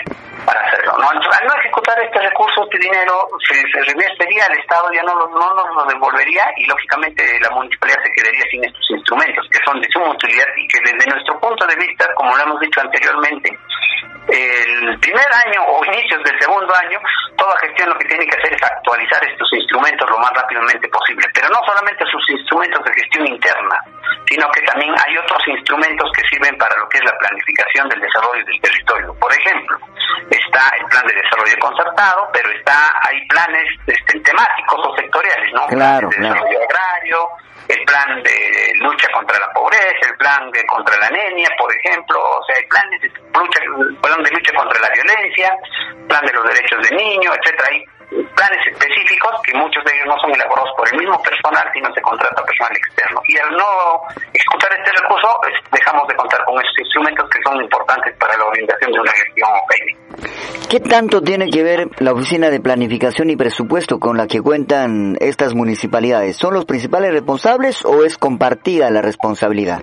para 0.44 0.60
hacerlo. 0.60 0.92
¿no? 0.98 1.12
Entonces, 1.12 1.40
al 1.40 1.46
no 1.48 1.54
ejecutar 1.58 1.98
este 2.02 2.18
recurso, 2.20 2.62
este 2.64 2.78
dinero 2.78 3.28
se, 3.48 3.54
se 3.56 3.94
al 4.42 4.58
Estado, 4.58 4.92
ya 4.92 5.02
no, 5.02 5.14
lo- 5.14 5.28
no 5.28 5.54
nos 5.54 5.74
lo 5.74 5.84
devolvería 5.86 6.44
y 6.56 6.66
lógicamente 6.66 7.22
la 7.40 7.50
municipalidad 7.50 8.02
se 8.02 8.12
quedaría 8.12 8.44
sin 8.50 8.64
estos 8.64 8.90
instrumentos 8.90 9.46
que 9.50 9.58
son 9.64 9.80
de 9.80 9.88
suma 9.90 10.10
utilidad 10.10 10.46
y 10.56 10.68
que 10.68 10.78
desde 10.80 11.10
nuestro 11.10 11.38
punto 11.40 11.66
de 11.66 11.76
vista, 11.76 12.12
como 12.14 12.36
lo 12.36 12.42
hemos 12.42 12.60
dicho 12.60 12.80
anteriormente, 12.80 13.58
el 14.28 14.98
primer 14.98 15.26
año 15.46 15.62
o 15.66 15.84
inicios 15.84 16.22
del 16.24 16.38
segundo 16.40 16.74
año, 16.74 16.98
toda 17.36 17.56
gestión 17.60 17.88
lo 17.88 17.98
que 17.98 18.06
tiene 18.06 18.26
que 18.26 18.36
hacer 18.36 18.52
es 18.52 18.62
actualizar 18.62 19.22
estos 19.24 19.52
instrumentos 19.52 20.10
lo 20.10 20.18
más 20.18 20.32
rápidamente 20.34 20.88
posible, 20.88 21.26
pero 21.32 21.48
no 21.48 21.60
solamente 21.64 22.04
sus 22.10 22.30
instrumentos 22.30 22.84
de 22.84 22.94
gestión 22.94 23.26
interna, 23.26 23.78
sino 24.28 24.50
que 24.50 24.62
también 24.62 24.92
hay 25.06 25.16
otros 25.18 25.40
instrumentos 25.46 26.10
que 26.16 26.26
sirven 26.28 26.56
para 26.58 26.76
lo 26.76 26.88
que 26.88 26.98
es 26.98 27.04
la 27.04 27.16
planificación 27.18 27.88
del 27.88 28.00
desarrollo 28.00 28.44
del 28.44 28.60
territorio. 28.60 29.14
Por 29.14 29.32
ejemplo, 29.32 29.78
está 30.30 30.74
el 30.80 30.86
plan 30.86 31.06
de 31.06 31.14
desarrollo 31.14 31.56
concertado, 31.60 32.28
pero 32.32 32.50
está 32.50 32.98
hay 33.06 33.26
planes 33.28 33.66
este, 33.86 34.20
temáticos 34.20 34.80
o 34.86 34.96
sectoriales, 34.96 35.52
¿no? 35.54 35.66
Claro, 35.66 36.08
de 36.08 36.16
claro. 36.16 36.34
desarrollo 36.34 36.58
agrario, 36.66 37.28
el 37.68 37.84
plan 37.84 38.22
de 38.22 38.72
lucha 38.76 39.08
contra 39.12 39.38
la 39.38 39.52
pobreza, 39.52 40.08
el 40.10 40.16
plan 40.16 40.50
de 40.50 40.64
contra 40.66 40.96
la 40.98 41.06
anemia, 41.06 41.48
por 41.58 41.74
ejemplo, 41.74 42.18
o 42.18 42.44
sea, 42.44 42.56
hay 42.56 42.66
planes 42.66 43.00
de 43.02 43.08
lucha, 43.08 43.60
plan 44.00 44.22
de 44.22 44.30
lucha 44.30 44.52
contra 44.54 44.80
la 44.80 44.90
violencia, 44.90 45.56
plan 46.08 46.24
de 46.24 46.32
los 46.32 46.44
derechos 46.44 46.88
del 46.88 46.96
niño, 46.96 47.30
etcétera. 47.34 47.68
Hay 47.70 47.84
planes 48.10 48.62
específicos 48.66 49.32
que 49.42 49.54
muchos 49.54 49.82
de 49.84 49.92
ellos 49.94 50.06
no 50.06 50.18
son 50.20 50.30
elaborados 50.34 50.70
por 50.76 50.88
el 50.88 50.98
mismo 50.98 51.20
personal, 51.22 51.64
sino 51.72 51.92
se 51.92 52.00
contrata 52.00 52.44
personal 52.44 52.76
externo. 52.76 53.20
Y 53.28 53.38
al 53.38 53.50
no 53.56 54.02
ejecutar 54.32 54.70
este 54.78 54.92
recurso, 55.02 55.40
dejamos 55.72 56.08
de 56.08 56.14
contar 56.16 56.44
con 56.44 56.54
estos 56.56 56.78
instrumentos 56.78 57.28
que 57.30 57.42
son 57.42 57.60
importantes 57.62 58.16
para 58.18 58.36
la 58.36 58.44
orientación 58.44 58.92
de 58.92 59.00
una 59.00 59.12
gestión 59.12 59.50
técnica. 59.68 60.06
¿Qué 60.68 60.80
tanto 60.80 61.22
tiene 61.22 61.48
que 61.50 61.62
ver 61.62 61.88
la 61.98 62.12
Oficina 62.12 62.50
de 62.50 62.60
Planificación 62.60 63.30
y 63.30 63.36
Presupuesto 63.36 63.98
con 63.98 64.16
la 64.16 64.26
que 64.26 64.40
cuentan 64.40 65.16
estas 65.20 65.54
municipalidades? 65.54 66.36
¿Son 66.36 66.54
los 66.54 66.64
principales 66.64 67.12
responsables 67.12 67.84
o 67.84 68.04
es 68.04 68.18
compartida 68.18 68.90
la 68.90 69.00
responsabilidad? 69.00 69.82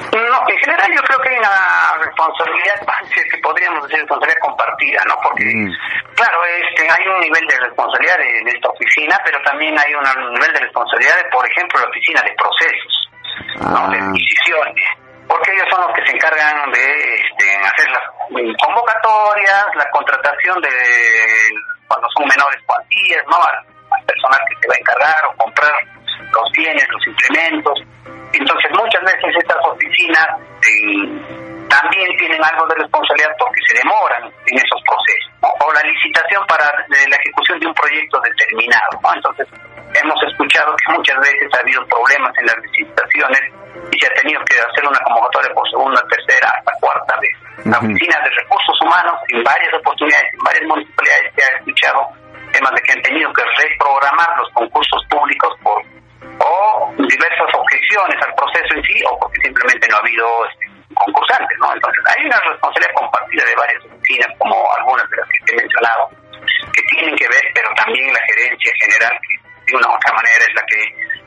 No, 0.00 0.48
en 0.48 0.58
general 0.58 0.88
yo 0.94 1.02
creo 1.02 1.18
que 1.20 1.28
hay 1.30 1.38
una 1.38 1.94
responsabilidad, 2.00 2.74
que 3.30 3.38
podríamos 3.38 3.82
decir 3.84 4.00
responsabilidad 4.00 4.40
compartida, 4.40 5.02
¿no? 5.06 5.16
Porque, 5.22 5.44
Mm. 5.44 5.70
claro, 6.16 6.38
este, 6.44 6.88
hay 6.90 7.06
un 7.08 7.20
nivel 7.20 7.46
de 7.46 7.58
responsabilidad 7.60 8.18
de, 8.18 8.42
de 8.44 8.50
esta 8.50 8.68
oficina, 8.70 9.18
pero 9.24 9.40
también 9.42 9.78
hay 9.78 9.94
un 9.94 10.32
nivel 10.34 10.52
de 10.52 10.60
responsabilidad 10.60 11.16
de, 11.16 11.24
por 11.30 11.48
ejemplo, 11.50 11.80
la 11.80 11.88
oficina 11.88 12.22
de 12.22 12.34
procesos, 12.34 13.08
¿no? 13.60 13.88
De 13.90 13.98
Ah. 13.98 14.08
adquisiciones. 14.10 14.84
Porque 15.26 15.52
ellos 15.52 15.66
son 15.70 15.80
los 15.80 15.92
que 15.96 16.04
se 16.06 16.12
encargan 16.16 16.70
de 16.70 17.14
este, 17.14 17.56
hacer 17.64 17.88
las 17.90 18.04
convocatorias, 18.60 19.66
la 19.74 19.90
contratación 19.90 20.60
de 20.60 20.70
cuando 21.88 22.08
son 22.16 22.26
menores 22.28 22.60
cuantías, 22.66 23.24
¿no? 23.26 23.36
Al, 23.36 23.56
al 23.90 24.04
personal 24.04 24.40
que 24.48 24.54
se 24.60 24.68
va 24.68 24.74
a 24.74 24.80
encargar 24.80 25.16
o 25.30 25.36
comprar 25.38 25.72
los 26.34 26.50
bienes, 26.52 26.86
los 26.90 27.06
implementos. 27.06 27.78
Entonces, 28.32 28.70
muchas 28.74 29.02
veces 29.02 29.30
estas 29.38 29.58
oficinas 29.62 30.28
eh, 30.66 31.06
también 31.68 32.08
tienen 32.18 32.42
algo 32.42 32.66
de 32.66 32.74
responsabilidad 32.82 33.30
porque 33.38 33.60
se 33.66 33.78
demoran 33.78 34.26
en 34.26 34.56
esos 34.58 34.80
procesos. 34.82 35.30
¿no? 35.42 35.48
O 35.64 35.72
la 35.72 35.82
licitación 35.82 36.42
para 36.46 36.66
la 36.88 37.16
ejecución 37.16 37.58
de 37.60 37.66
un 37.66 37.74
proyecto 37.74 38.20
determinado. 38.20 38.98
¿no? 39.02 39.14
Entonces, 39.14 39.46
hemos 39.94 40.18
escuchado 40.26 40.74
que 40.76 40.92
muchas 40.92 41.18
veces 41.18 41.48
ha 41.54 41.60
habido 41.60 41.86
problemas 41.86 42.32
en 42.38 42.46
las 42.46 42.58
licitaciones 42.58 43.42
y 43.90 43.98
se 43.98 44.06
ha 44.06 44.14
tenido 44.14 44.42
que 44.44 44.58
hacer 44.58 44.86
una 44.86 44.98
convocatoria 45.00 45.54
por 45.54 45.68
segunda, 45.70 46.02
tercera, 46.10 46.50
hasta 46.58 46.72
cuarta 46.80 47.14
vez. 47.20 47.34
La. 47.64 47.78
Oficina 47.78 48.18
de 48.22 48.30
Recursos 48.30 48.76
Humanos, 48.82 49.14
en 49.28 49.42
varias 49.42 49.72
oportunidades, 49.74 50.34
en 50.34 50.44
varias 50.44 50.66
municipalidades, 50.66 51.32
se 51.34 51.42
ha 51.42 51.56
escuchado 51.58 52.00
temas 52.52 52.72
de 52.74 52.82
que 52.82 52.92
han 52.92 53.02
tenido 53.02 53.32
que 53.32 53.42
reprogramar 53.42 54.30
los 54.38 54.50
concursos 54.52 55.02
públicos 55.10 55.52
por 55.62 55.82
o 56.38 56.94
diversas 56.96 57.50
objeciones 57.54 58.16
al 58.22 58.34
proceso 58.34 58.74
en 58.76 58.82
sí 58.84 59.02
o 59.06 59.18
porque 59.18 59.40
simplemente 59.42 59.88
no 59.88 59.96
ha 59.96 60.00
habido 60.00 60.26
este, 60.46 60.66
concursantes, 60.94 61.58
¿no? 61.58 61.72
Entonces 61.74 62.02
hay 62.06 62.26
una 62.26 62.40
responsabilidad 62.40 62.94
compartida 62.94 63.44
de 63.44 63.54
varias 63.54 63.84
oficinas, 63.84 64.28
como 64.38 64.56
algunas 64.78 65.10
de 65.10 65.16
las 65.16 65.28
que 65.28 65.38
he 65.52 65.56
mencionado, 65.56 66.10
que 66.72 66.82
tienen 66.90 67.16
que 67.16 67.28
ver, 67.28 67.44
pero 67.54 67.68
también 67.74 68.12
la 68.12 68.20
gerencia 68.26 68.72
general, 68.80 69.18
que 69.22 69.72
de 69.72 69.76
una 69.76 69.88
u 69.88 69.94
otra 69.94 70.12
manera 70.12 70.44
es 70.44 70.54
la 70.54 70.64
que 70.66 70.82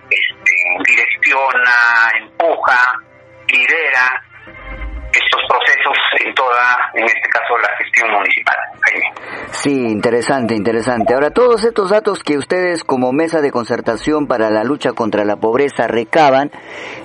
este, 0.09 0.55
direcciona, 0.85 2.11
empuja, 2.19 2.79
lidera 3.47 4.23
estos 5.17 5.41
procesos 5.47 5.97
en 6.23 6.33
toda, 6.33 6.91
en 6.93 7.03
este 7.03 7.29
caso, 7.29 7.57
la 7.57 7.75
gestión 7.77 8.11
municipal. 8.11 8.55
Jaime. 8.81 9.13
Sí, 9.51 9.87
interesante, 9.87 10.55
interesante. 10.55 11.13
Ahora, 11.13 11.31
todos 11.31 11.63
estos 11.63 11.89
datos 11.89 12.23
que 12.23 12.37
ustedes 12.37 12.83
como 12.83 13.11
Mesa 13.11 13.41
de 13.41 13.51
Concertación 13.51 14.27
para 14.27 14.49
la 14.49 14.63
Lucha 14.63 14.93
contra 14.93 15.25
la 15.25 15.37
Pobreza 15.37 15.87
recaban 15.87 16.51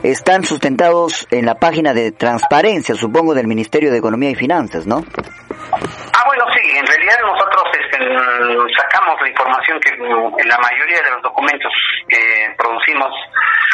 están 0.03 0.45
sustentados 0.45 1.27
en 1.31 1.47
la 1.47 1.55
página 1.55 1.95
de 1.95 2.13
transparencia, 2.13 2.95
supongo, 2.95 3.35
del 3.35 3.47
Ministerio 3.47 3.91
de 3.91 3.99
Economía 3.99 4.31
y 4.31 4.35
Finanzas, 4.35 4.87
¿no? 4.87 4.97
Ah, 4.97 6.25
bueno, 6.27 6.45
sí, 6.55 6.77
en 6.77 6.87
realidad 6.87 7.17
nosotros 7.23 7.52
sacamos 7.99 9.21
la 9.21 9.29
información 9.29 9.81
que 9.81 9.91
la 9.97 10.59
mayoría 10.59 11.03
de 11.03 11.11
los 11.11 11.23
documentos 11.23 11.73
que 12.09 12.55
producimos 12.57 13.13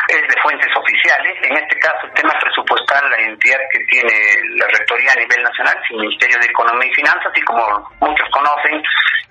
es 0.08 0.22
de 0.22 0.40
fuentes 0.42 0.70
oficiales. 0.76 1.36
En 1.42 1.56
este 1.56 1.78
caso, 1.78 2.06
el 2.06 2.12
tema 2.14 2.32
presupuestal, 2.40 3.10
la 3.10 3.16
entidad 3.18 3.58
que 3.72 3.84
tiene 3.84 4.12
la 4.56 4.66
rectoría 4.66 5.12
a 5.12 5.20
nivel 5.20 5.42
nacional 5.42 5.76
el 5.90 5.96
Ministerio 5.96 6.38
de 6.38 6.46
Economía 6.46 6.88
y 6.88 6.94
Finanzas, 6.94 7.32
y 7.34 7.42
como 7.42 7.90
muchos 8.00 8.28
conocen, 8.30 8.82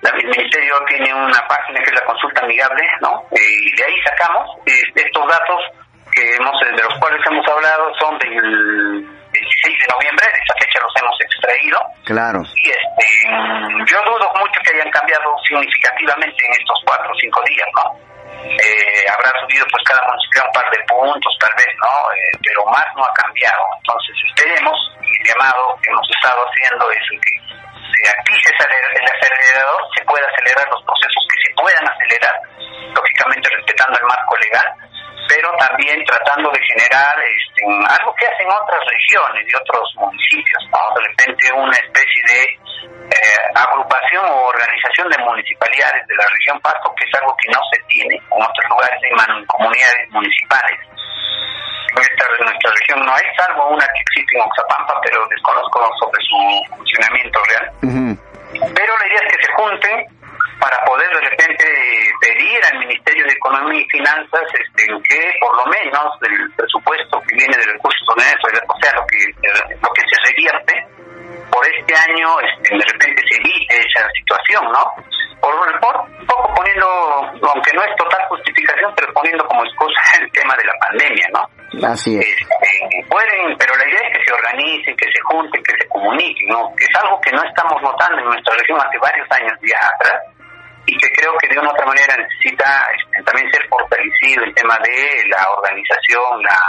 el 0.03 0.27
Ministerio 0.27 0.75
tiene 0.87 1.13
una 1.13 1.41
página 1.47 1.79
que 1.79 1.89
es 1.89 1.95
la 1.95 2.05
consulta 2.05 2.41
amigable, 2.43 2.83
¿no? 3.01 3.23
Eh, 3.31 3.59
y 3.63 3.75
de 3.75 3.83
ahí 3.83 3.99
sacamos 4.03 4.49
eh, 4.65 4.71
estos 4.95 5.27
datos 5.27 5.61
que 6.13 6.35
hemos, 6.35 6.59
de 6.61 6.83
los 6.83 6.93
cuales 6.99 7.21
hemos 7.25 7.47
hablado 7.47 7.93
son 7.99 8.17
del 8.19 9.05
16 9.31 9.79
de 9.79 9.87
noviembre, 9.93 10.25
esa 10.33 10.55
fecha 10.59 10.79
los 10.81 10.93
hemos 10.95 11.17
Claro. 12.03 12.41
Y 12.55 12.69
este, 12.69 13.07
yo 13.85 13.97
dudo 14.03 14.31
mucho 14.39 14.59
que 14.63 14.75
hayan 14.75 14.91
cambiado 14.91 15.35
significativamente 15.47 16.39
en 16.45 16.51
estos 16.51 16.79
cuatro 16.85 17.11
o 17.11 17.19
cinco 17.19 17.41
días, 17.47 17.67
¿no? 17.75 18.07
Eh, 18.47 19.03
habrá 19.11 19.31
subido 19.41 19.65
pues 19.71 19.83
cada 19.83 19.99
municipio 20.07 20.43
un 20.45 20.53
par 20.53 20.69
de 20.71 20.79
puntos, 20.87 21.33
tal 21.39 21.53
vez, 21.57 21.71
¿no? 21.83 21.93
Eh, 22.15 22.31
pero 22.43 22.63
más 22.71 22.85
no 22.95 23.03
ha 23.03 23.13
cambiado. 23.13 23.63
Entonces 23.75 24.15
esperemos, 24.29 24.77
y 25.03 25.09
el 25.09 25.23
llamado 25.27 25.75
que 25.81 25.89
hemos 25.91 26.07
estado 26.07 26.39
haciendo 26.47 26.91
es 26.91 27.03
que 27.11 27.33
se 27.91 28.09
active 28.09 28.39
el 28.47 29.05
acelerador, 29.05 29.81
se 29.95 30.05
pueda 30.05 30.25
acelerar 30.31 30.67
los 30.69 30.83
procesos 30.83 31.23
que 31.27 31.39
se 31.43 31.51
puedan 31.55 31.85
acelerar, 31.87 32.35
lógicamente 32.93 33.49
respetando 33.49 33.99
el 33.99 34.05
marco 34.05 34.37
legal, 34.37 34.69
pero 35.27 35.51
también 35.57 36.03
tratando 36.05 36.49
de 36.51 36.59
generar 36.65 37.15
este, 37.19 37.63
algo 37.65 38.15
que 38.15 38.25
hacen 38.27 38.47
otras 38.47 38.81
regiones 38.85 39.43
y 39.47 39.55
otros 39.55 39.93
municipios, 39.95 40.63
¿no? 40.71 40.79
de 40.95 41.07
repente 41.07 41.51
una 41.53 41.77
especie 41.77 42.21
de 42.27 42.43
eh, 43.07 43.39
agrupación 43.55 44.25
o 44.25 44.47
organización 44.47 45.09
de 45.09 45.17
municipalidades 45.19 46.05
de 46.07 46.15
la 46.15 46.27
región 46.27 46.59
Pasto, 46.61 46.93
que 46.95 47.05
es 47.05 47.13
algo 47.19 47.35
que 47.37 47.51
no 47.51 47.59
se 47.71 47.79
tiene 47.87 48.15
en 48.15 48.41
otros 48.41 48.65
lugares, 48.69 48.99
hay 49.03 49.45
comunidades 49.45 50.09
municipales. 50.11 50.79
En 51.95 52.03
esta, 52.03 52.25
en 52.39 52.45
nuestra 52.45 52.71
región 52.71 53.05
no 53.05 53.13
hay, 53.13 53.23
salvo 53.35 53.69
una 53.69 53.85
que 53.87 54.01
existe 54.01 54.37
en 54.37 54.43
Oxapampa, 54.43 55.01
pero 55.01 55.25
desconozco 55.29 55.89
sobre 55.99 56.21
su 56.21 56.75
funcionamiento 56.75 57.39
real. 57.45 58.17
Pero 58.75 58.97
la 58.97 59.07
idea 59.07 59.21
es 59.23 59.35
que 59.35 59.43
se 59.43 59.51
junten 59.53 60.16
para 60.59 60.83
poder 60.85 61.09
de 61.09 61.29
repente 61.29 61.65
pedir 62.21 62.59
al 62.71 62.79
Ministerio 62.79 63.25
de 63.25 63.33
Economía 63.33 63.81
y 63.81 63.89
Finanzas 63.89 64.47
este, 64.53 64.85
que 65.07 65.31
por 65.39 65.55
lo 65.55 65.65
menos 65.67 66.05
el 66.21 66.51
presupuesto 66.53 67.21
que 67.27 67.35
viene 67.35 67.57
de 67.57 67.73
recursos 67.73 67.97
o 68.07 68.79
sea, 68.81 68.93
lo 68.95 69.05
que, 69.07 69.19
lo 69.81 69.89
que 69.93 70.01
se 70.01 70.31
revierte 70.31 70.87
por 71.51 71.65
este 71.65 71.93
año, 71.95 72.39
este, 72.41 72.75
de 72.75 72.85
repente 72.85 73.21
se 73.29 73.35
evite 73.39 73.77
esa 73.77 74.07
situación, 74.15 74.63
¿no? 74.71 74.83
Por, 75.39 75.53
por 75.79 75.95
un 76.19 76.25
poco 76.25 76.53
poniendo, 76.55 76.87
aunque 77.53 77.73
no 77.73 77.83
es 77.83 77.95
total 77.95 78.25
justificación, 78.29 78.91
pero 78.95 79.13
poniendo 79.13 79.45
como 79.45 79.63
excusa 79.63 80.01
el 80.21 80.31
tema 80.31 80.55
de 80.57 80.65
la 80.65 80.73
pandemia, 80.79 81.27
¿no? 81.33 81.87
Así 81.87 82.17
es. 82.17 82.25
Este, 82.25 83.05
pueden, 83.09 83.57
pero 83.57 83.75
la 83.75 83.87
idea 83.87 84.01
es 84.07 84.17
que 84.17 84.25
se 84.25 84.33
organicen, 84.33 84.97
que 84.97 85.11
se 85.11 85.21
junten, 85.21 85.63
que 85.63 85.77
se 85.77 85.87
comuniquen, 85.89 86.47
¿no? 86.47 86.73
Que 86.75 86.85
es 86.85 86.95
algo 87.01 87.19
que 87.21 87.31
no 87.31 87.43
estamos 87.43 87.81
notando 87.81 88.19
en 88.19 88.25
nuestra 88.25 88.55
región 88.55 88.79
hace 88.79 88.97
varios 88.97 89.27
años 89.31 89.53
ya 89.61 89.77
atrás 89.77 90.36
y 90.87 90.97
que 90.97 91.09
creo 91.11 91.37
que 91.37 91.47
de 91.49 91.59
una 91.59 91.69
otra 91.69 91.85
manera 91.85 92.15
necesita 92.15 92.87
este, 92.95 93.21
también 93.23 93.51
ser 93.51 93.67
fortalecido 93.67 94.43
el 94.43 94.53
tema 94.55 94.79
de 94.79 95.21
la 95.27 95.51
organización, 95.51 96.41
la 96.41 96.59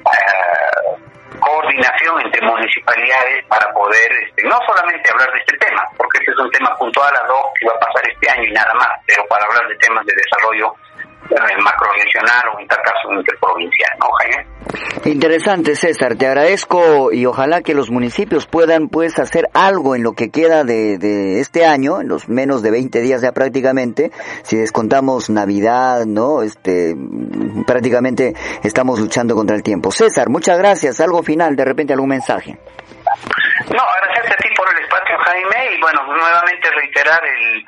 eh, 0.00 1.38
coordinación 1.38 2.20
entre 2.22 2.40
municipalidades 2.40 3.44
para 3.46 3.70
poder 3.72 4.10
este, 4.24 4.42
no 4.48 4.58
solamente 4.66 5.10
hablar 5.12 5.30
de 5.32 5.38
este 5.38 5.56
tema, 5.58 5.84
porque 5.96 6.18
este 6.18 6.32
es 6.32 6.38
un 6.38 6.50
tema 6.50 6.74
puntual 6.76 7.14
a 7.14 7.26
lo 7.26 7.52
que 7.54 7.66
va 7.66 7.74
a 7.74 7.80
pasar 7.80 8.02
este 8.08 8.30
año 8.30 8.48
y 8.48 8.52
nada 8.52 8.72
más, 8.74 8.88
pero 9.06 9.26
para 9.28 9.44
hablar 9.44 9.68
de 9.68 9.76
temas 9.76 10.06
de 10.06 10.14
desarrollo 10.14 10.74
macro-regional 11.62 12.42
o 12.54 12.60
en 12.60 12.66
tal 12.66 12.78
caso 12.82 13.12
interprovincial, 13.12 13.90
¿no, 13.98 14.06
Jaime? 14.18 14.46
Interesante, 15.04 15.74
César. 15.74 16.16
Te 16.16 16.26
agradezco 16.26 17.12
y 17.12 17.26
ojalá 17.26 17.62
que 17.62 17.74
los 17.74 17.90
municipios 17.90 18.46
puedan 18.46 18.88
pues 18.88 19.18
hacer 19.18 19.48
algo 19.54 19.94
en 19.94 20.02
lo 20.02 20.12
que 20.12 20.30
queda 20.30 20.64
de, 20.64 20.98
de 20.98 21.40
este 21.40 21.66
año, 21.66 22.00
en 22.00 22.08
los 22.08 22.28
menos 22.28 22.62
de 22.62 22.70
20 22.70 23.00
días 23.00 23.22
ya 23.22 23.32
prácticamente, 23.32 24.10
si 24.42 24.56
descontamos 24.56 25.30
Navidad, 25.30 26.04
¿no? 26.06 26.42
Este, 26.42 26.94
prácticamente 27.66 28.34
estamos 28.62 29.00
luchando 29.00 29.34
contra 29.34 29.56
el 29.56 29.62
tiempo. 29.62 29.90
César, 29.90 30.28
muchas 30.28 30.58
gracias. 30.58 31.00
Algo 31.00 31.22
final, 31.22 31.56
de 31.56 31.64
repente 31.64 31.92
algún 31.92 32.10
mensaje. 32.10 32.58
No, 33.70 33.82
agradecerte 33.82 34.32
a 34.32 34.36
ti 34.36 34.48
por 34.56 34.66
el 34.72 34.82
espacio, 34.82 35.16
Jaime, 35.18 35.74
y 35.74 35.80
bueno, 35.80 36.02
nuevamente 36.06 36.70
reiterar 36.70 37.20
el 37.24 37.64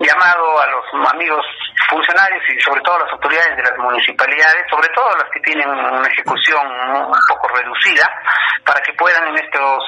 llamado 0.00 0.60
a 0.60 0.66
los 0.66 1.12
amigos 1.12 1.44
funcionarios 1.88 2.42
y 2.48 2.60
sobre 2.60 2.80
todo 2.80 2.96
a 2.96 3.04
las 3.04 3.12
autoridades 3.12 3.56
de 3.56 3.62
las 3.62 3.78
municipalidades, 3.78 4.64
sobre 4.70 4.88
todo 4.88 5.10
las 5.10 5.30
que 5.30 5.40
tienen 5.40 5.68
una 5.68 6.08
ejecución 6.08 6.66
un 6.66 7.20
poco 7.28 7.48
reducida, 7.48 8.08
para 8.64 8.80
que 8.80 8.92
puedan 8.94 9.28
en 9.28 9.44
estos 9.44 9.84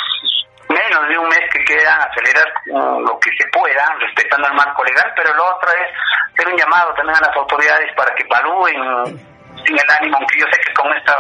menos 0.68 1.08
de 1.08 1.18
un 1.18 1.28
mes 1.28 1.42
que 1.50 1.64
queda 1.64 1.96
acelerar 1.96 2.46
lo 2.66 3.18
que 3.20 3.30
se 3.38 3.48
pueda, 3.50 3.84
respetando 4.00 4.48
el 4.48 4.54
marco 4.54 4.84
legal, 4.84 5.12
pero 5.16 5.34
lo 5.34 5.44
otro 5.56 5.70
es 5.70 5.88
hacer 6.34 6.48
un 6.48 6.58
llamado 6.58 6.92
también 6.94 7.16
a 7.16 7.26
las 7.28 7.36
autoridades 7.36 7.90
para 7.96 8.14
que 8.14 8.24
evalúen 8.24 9.16
sin 9.64 9.78
el 9.78 9.90
ánimo, 9.98 10.16
aunque 10.18 10.40
yo 10.40 10.46
sé 10.50 10.60
que 10.60 10.74
con 10.74 10.92
esta 10.92 11.16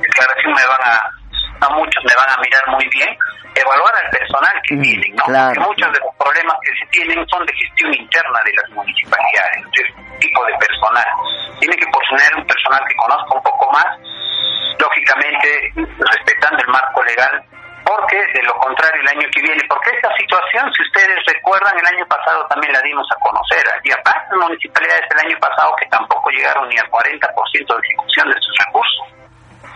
declaración 0.00 0.52
me 0.52 0.66
van 0.66 0.82
a 0.84 1.21
a 1.62 1.68
muchos 1.70 2.02
me 2.04 2.14
van 2.14 2.30
a 2.30 2.36
mirar 2.40 2.62
muy 2.68 2.86
bien, 2.88 3.16
evaluar 3.54 3.94
al 3.94 4.10
personal 4.10 4.54
que 4.66 4.76
tienen, 4.76 5.14
¿no? 5.14 5.24
Muchos 5.62 5.92
de 5.92 6.00
los 6.00 6.14
problemas 6.18 6.56
que 6.62 6.72
se 6.78 6.86
tienen 6.90 7.26
son 7.28 7.44
de 7.46 7.54
gestión 7.54 7.94
interna 7.94 8.38
de 8.44 8.52
las 8.54 8.70
municipalidades, 8.70 9.62
de 9.70 10.18
tipo 10.18 10.44
de 10.46 10.54
personal. 10.58 11.06
Tiene 11.60 11.76
que 11.76 11.86
poseer 11.86 12.34
un 12.36 12.46
personal 12.46 12.80
que 12.88 12.96
conozca 12.96 13.34
un 13.34 13.42
poco 13.42 13.70
más, 13.72 13.86
lógicamente 14.78 15.72
respetando 15.76 16.58
el 16.58 16.68
marco 16.68 17.02
legal, 17.04 17.44
porque 17.84 18.16
de 18.16 18.42
lo 18.42 18.54
contrario 18.58 19.02
el 19.02 19.08
año 19.08 19.28
que 19.30 19.42
viene, 19.42 19.62
porque 19.68 19.90
esta 19.90 20.10
situación, 20.16 20.72
si 20.72 20.82
ustedes 20.82 21.18
recuerdan, 21.26 21.78
el 21.78 21.86
año 21.86 22.06
pasado 22.06 22.46
también 22.46 22.72
la 22.72 22.80
dimos 22.82 23.06
a 23.10 23.20
conocer, 23.20 23.62
había 23.68 23.96
varias 24.04 24.48
municipalidades 24.48 25.06
el 25.10 25.26
año 25.26 25.38
pasado 25.38 25.74
que 25.76 25.86
tampoco 25.86 26.30
llegaron 26.30 26.68
ni 26.68 26.78
al 26.78 26.90
40% 26.90 27.20
de 27.20 27.80
ejecución 27.86 28.28
de 28.30 28.40
sus 28.40 28.56
recursos. 28.66 29.21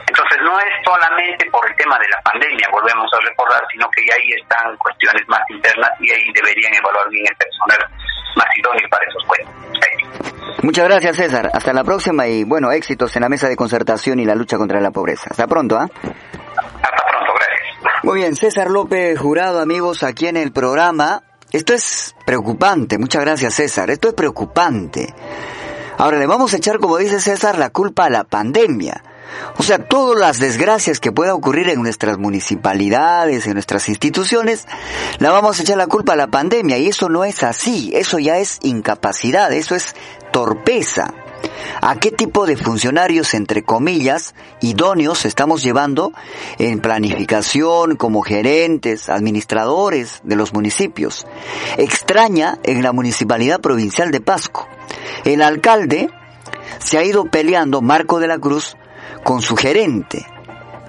Entonces 0.06 0.38
no 0.42 0.58
es 0.60 0.72
solamente 0.84 1.50
por 1.50 1.68
el 1.68 1.76
tema 1.76 1.98
de 1.98 2.08
la 2.08 2.20
pandemia, 2.22 2.68
volvemos 2.70 3.10
a 3.12 3.24
recordar, 3.28 3.62
sino 3.72 3.88
que 3.90 4.02
ahí 4.02 4.30
están 4.40 4.76
cuestiones 4.76 5.22
más 5.28 5.42
internas 5.50 5.90
y 6.00 6.10
ahí 6.12 6.32
deberían 6.32 6.74
evaluar 6.74 7.08
bien 7.10 7.26
el 7.26 7.36
personal 7.36 7.78
más 8.36 8.46
idóneo 8.56 8.88
para 8.88 9.04
esos 9.06 9.24
puestos. 9.26 9.66
Muchas 10.62 10.88
gracias 10.88 11.16
César, 11.16 11.50
hasta 11.52 11.72
la 11.72 11.84
próxima 11.84 12.26
y 12.26 12.44
bueno, 12.44 12.70
éxitos 12.70 13.14
en 13.16 13.22
la 13.22 13.28
mesa 13.28 13.48
de 13.48 13.56
concertación 13.56 14.18
y 14.20 14.24
la 14.24 14.34
lucha 14.34 14.56
contra 14.56 14.80
la 14.80 14.90
pobreza. 14.90 15.28
Hasta 15.30 15.46
pronto, 15.46 15.76
¿ah? 15.76 15.88
Hasta 16.02 17.06
pronto, 17.08 17.32
gracias. 17.34 18.04
Muy 18.04 18.20
bien, 18.20 18.36
César 18.36 18.70
López 18.70 19.18
Jurado, 19.18 19.60
amigos, 19.60 20.02
aquí 20.02 20.28
en 20.28 20.36
el 20.36 20.52
programa. 20.52 21.22
Esto 21.52 21.74
es 21.74 22.14
preocupante, 22.24 22.98
muchas 22.98 23.22
gracias 23.22 23.54
César, 23.54 23.90
esto 23.90 24.08
es 24.08 24.14
preocupante. 24.14 25.14
Ahora 25.98 26.18
le 26.18 26.26
vamos 26.26 26.52
a 26.52 26.58
echar, 26.58 26.78
como 26.78 26.98
dice 26.98 27.20
César, 27.20 27.58
la 27.58 27.70
culpa 27.70 28.04
a 28.06 28.10
la 28.10 28.24
pandemia. 28.24 29.02
O 29.58 29.62
sea, 29.62 29.78
todas 29.78 30.18
las 30.18 30.38
desgracias 30.38 31.00
que 31.00 31.12
pueda 31.12 31.34
ocurrir 31.34 31.68
en 31.68 31.82
nuestras 31.82 32.18
municipalidades, 32.18 33.46
en 33.46 33.54
nuestras 33.54 33.88
instituciones, 33.88 34.66
la 35.18 35.30
vamos 35.30 35.58
a 35.58 35.62
echar 35.62 35.76
la 35.76 35.86
culpa 35.86 36.12
a 36.12 36.16
la 36.16 36.26
pandemia 36.28 36.78
y 36.78 36.88
eso 36.88 37.08
no 37.08 37.24
es 37.24 37.42
así, 37.42 37.90
eso 37.94 38.18
ya 38.18 38.38
es 38.38 38.58
incapacidad, 38.62 39.52
eso 39.52 39.74
es 39.74 39.94
torpeza. 40.32 41.12
¿A 41.80 41.96
qué 41.96 42.10
tipo 42.10 42.46
de 42.46 42.56
funcionarios, 42.56 43.34
entre 43.34 43.62
comillas, 43.62 44.34
idóneos 44.60 45.24
estamos 45.24 45.62
llevando 45.62 46.12
en 46.58 46.80
planificación, 46.80 47.96
como 47.96 48.22
gerentes, 48.22 49.08
administradores 49.08 50.20
de 50.24 50.36
los 50.36 50.52
municipios? 50.52 51.26
Extraña 51.76 52.58
en 52.62 52.82
la 52.82 52.92
Municipalidad 52.92 53.60
Provincial 53.60 54.10
de 54.10 54.20
Pasco. 54.20 54.66
El 55.24 55.42
alcalde 55.42 56.08
se 56.78 56.98
ha 56.98 57.04
ido 57.04 57.24
peleando, 57.26 57.82
Marco 57.82 58.20
de 58.20 58.28
la 58.28 58.38
Cruz, 58.38 58.76
con 59.24 59.42
su 59.42 59.56
gerente. 59.56 60.26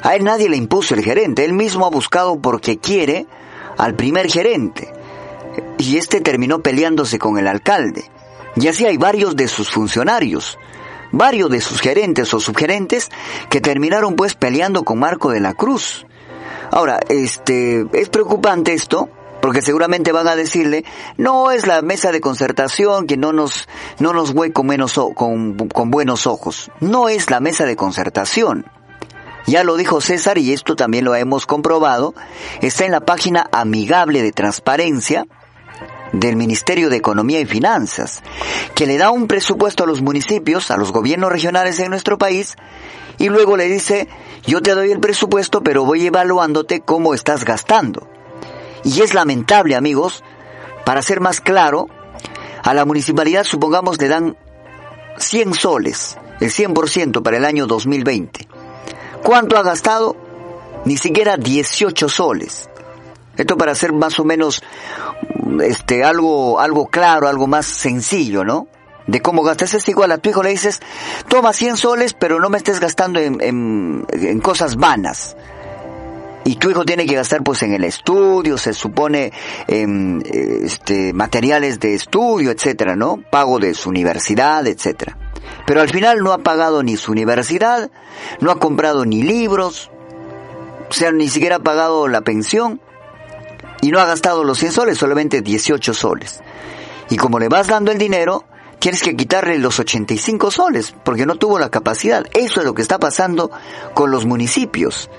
A 0.01 0.15
él 0.15 0.23
nadie 0.23 0.49
le 0.49 0.57
impuso 0.57 0.93
el 0.93 1.03
gerente, 1.03 1.43
él 1.43 1.53
mismo 1.53 1.85
ha 1.85 1.89
buscado 1.89 2.39
porque 2.39 2.77
quiere 2.77 3.25
al 3.77 3.95
primer 3.95 4.29
gerente. 4.29 4.91
Y 5.77 5.97
este 5.97 6.21
terminó 6.21 6.59
peleándose 6.59 7.19
con 7.19 7.37
el 7.37 7.47
alcalde. 7.47 8.09
Y 8.55 8.67
así 8.67 8.85
hay 8.85 8.97
varios 8.97 9.35
de 9.35 9.47
sus 9.47 9.69
funcionarios, 9.69 10.57
varios 11.11 11.49
de 11.49 11.61
sus 11.61 11.79
gerentes 11.79 12.33
o 12.33 12.39
subgerentes 12.39 13.09
que 13.49 13.61
terminaron 13.61 14.15
pues 14.15 14.33
peleando 14.33 14.83
con 14.83 14.99
Marco 14.99 15.31
de 15.31 15.39
la 15.39 15.53
Cruz. 15.53 16.05
Ahora, 16.71 16.99
este, 17.09 17.85
es 17.93 18.09
preocupante 18.09 18.73
esto, 18.73 19.09
porque 19.47 19.61
seguramente 19.61 20.11
van 20.11 20.27
a 20.27 20.35
decirle, 20.35 20.83
no 21.15 21.51
es 21.51 21.67
la 21.67 21.81
mesa 21.81 22.11
de 22.11 22.19
concertación 22.19 23.07
que 23.07 23.15
no 23.15 23.31
nos, 23.31 23.69
no 23.97 24.11
nos 24.11 24.33
ve 24.33 24.51
con, 24.51 24.67
menos, 24.67 24.99
con, 25.15 25.69
con 25.69 25.89
buenos 25.89 26.27
ojos. 26.27 26.69
No 26.81 27.07
es 27.07 27.31
la 27.31 27.39
mesa 27.39 27.63
de 27.63 27.77
concertación. 27.77 28.65
Ya 29.45 29.63
lo 29.63 29.77
dijo 29.77 30.01
César 30.01 30.37
y 30.37 30.51
esto 30.51 30.75
también 30.75 31.05
lo 31.05 31.15
hemos 31.15 31.45
comprobado. 31.45 32.13
Está 32.59 32.83
en 32.83 32.91
la 32.91 32.99
página 32.99 33.47
amigable 33.53 34.21
de 34.21 34.33
transparencia 34.33 35.25
del 36.11 36.35
Ministerio 36.35 36.89
de 36.89 36.97
Economía 36.97 37.39
y 37.39 37.45
Finanzas, 37.45 38.23
que 38.75 38.85
le 38.85 38.97
da 38.97 39.11
un 39.11 39.27
presupuesto 39.27 39.85
a 39.85 39.87
los 39.87 40.01
municipios, 40.01 40.71
a 40.71 40.75
los 40.75 40.91
gobiernos 40.91 41.31
regionales 41.31 41.77
de 41.77 41.87
nuestro 41.87 42.17
país, 42.17 42.57
y 43.17 43.29
luego 43.29 43.55
le 43.55 43.69
dice, 43.69 44.09
yo 44.45 44.61
te 44.61 44.75
doy 44.75 44.91
el 44.91 44.99
presupuesto, 44.99 45.63
pero 45.63 45.85
voy 45.85 46.05
evaluándote 46.05 46.81
cómo 46.81 47.13
estás 47.13 47.45
gastando. 47.45 48.16
Y 48.87 49.01
es 49.01 49.13
lamentable, 49.13 49.75
amigos, 49.75 50.23
para 50.85 51.01
ser 51.01 51.19
más 51.19 51.41
claro, 51.41 51.89
a 52.63 52.73
la 52.73 52.85
municipalidad 52.85 53.43
supongamos 53.43 53.99
le 53.99 54.07
dan 54.07 54.37
100 55.17 55.53
soles, 55.55 56.17
el 56.39 56.51
100% 56.51 57.21
para 57.21 57.35
el 57.35 57.43
año 57.43 57.67
2020. 57.67 58.47
¿Cuánto 59.23 59.57
ha 59.57 59.63
gastado? 59.63 60.15
Ni 60.85 60.95
siquiera 60.95 61.35
18 61.35 62.07
soles. 62.07 62.69
Esto 63.35 63.57
para 63.57 63.73
hacer 63.73 63.91
más 63.91 64.21
o 64.21 64.23
menos 64.23 64.63
este 65.61 66.05
algo 66.05 66.61
algo 66.61 66.87
claro, 66.87 67.27
algo 67.27 67.45
más 67.45 67.65
sencillo, 67.65 68.45
¿no? 68.45 68.67
De 69.05 69.21
cómo 69.21 69.43
gastas 69.43 69.73
es 69.73 69.89
igual 69.89 70.13
a 70.13 70.17
tu 70.17 70.29
hijo 70.29 70.43
le 70.43 70.51
dices, 70.51 70.79
toma 71.27 71.51
100 71.51 71.75
soles, 71.75 72.13
pero 72.13 72.39
no 72.39 72.49
me 72.49 72.57
estés 72.57 72.79
gastando 72.79 73.19
en, 73.19 73.41
en, 73.41 74.05
en 74.13 74.39
cosas 74.39 74.77
vanas 74.77 75.35
y 76.47 76.55
tu 76.55 76.69
hijo 76.69 76.85
tiene 76.85 77.05
que 77.05 77.15
gastar 77.15 77.43
pues 77.43 77.61
en 77.63 77.73
el 77.73 77.83
estudio, 77.83 78.57
se 78.57 78.71
supone 78.71 79.33
en 79.67 80.23
este 80.63 81.11
materiales 81.11 81.77
de 81.81 81.93
estudio, 81.93 82.51
etcétera, 82.51 82.95
¿no? 82.95 83.21
Pago 83.29 83.59
de 83.59 83.73
su 83.73 83.89
universidad, 83.89 84.65
etcétera. 84.65 85.17
Pero 85.65 85.81
al 85.81 85.89
final 85.89 86.19
no 86.19 86.31
ha 86.31 86.37
pagado 86.37 86.83
ni 86.83 86.95
su 86.95 87.11
universidad, 87.11 87.91
no 88.39 88.51
ha 88.51 88.59
comprado 88.59 89.03
ni 89.03 89.23
libros, 89.23 89.91
o 90.89 90.93
sea, 90.93 91.11
ni 91.11 91.27
siquiera 91.27 91.57
ha 91.57 91.59
pagado 91.59 92.07
la 92.07 92.21
pensión 92.21 92.79
y 93.81 93.91
no 93.91 93.99
ha 93.99 94.05
gastado 94.05 94.45
los 94.45 94.57
100 94.57 94.71
soles, 94.71 94.97
solamente 94.97 95.41
18 95.41 95.93
soles. 95.93 96.39
Y 97.09 97.17
como 97.17 97.39
le 97.39 97.49
vas 97.49 97.67
dando 97.67 97.91
el 97.91 97.97
dinero, 97.97 98.45
tienes 98.79 99.03
que 99.03 99.17
quitarle 99.17 99.59
los 99.59 99.81
85 99.81 100.49
soles 100.51 100.95
porque 101.03 101.25
no 101.25 101.35
tuvo 101.35 101.59
la 101.59 101.69
capacidad. 101.69 102.25
Eso 102.33 102.61
es 102.61 102.65
lo 102.65 102.73
que 102.73 102.83
está 102.83 102.99
pasando 102.99 103.51
con 103.93 104.11
los 104.11 104.25
municipios. 104.25 105.09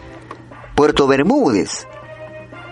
Puerto 0.78 1.08
Bermúdez. 1.08 1.88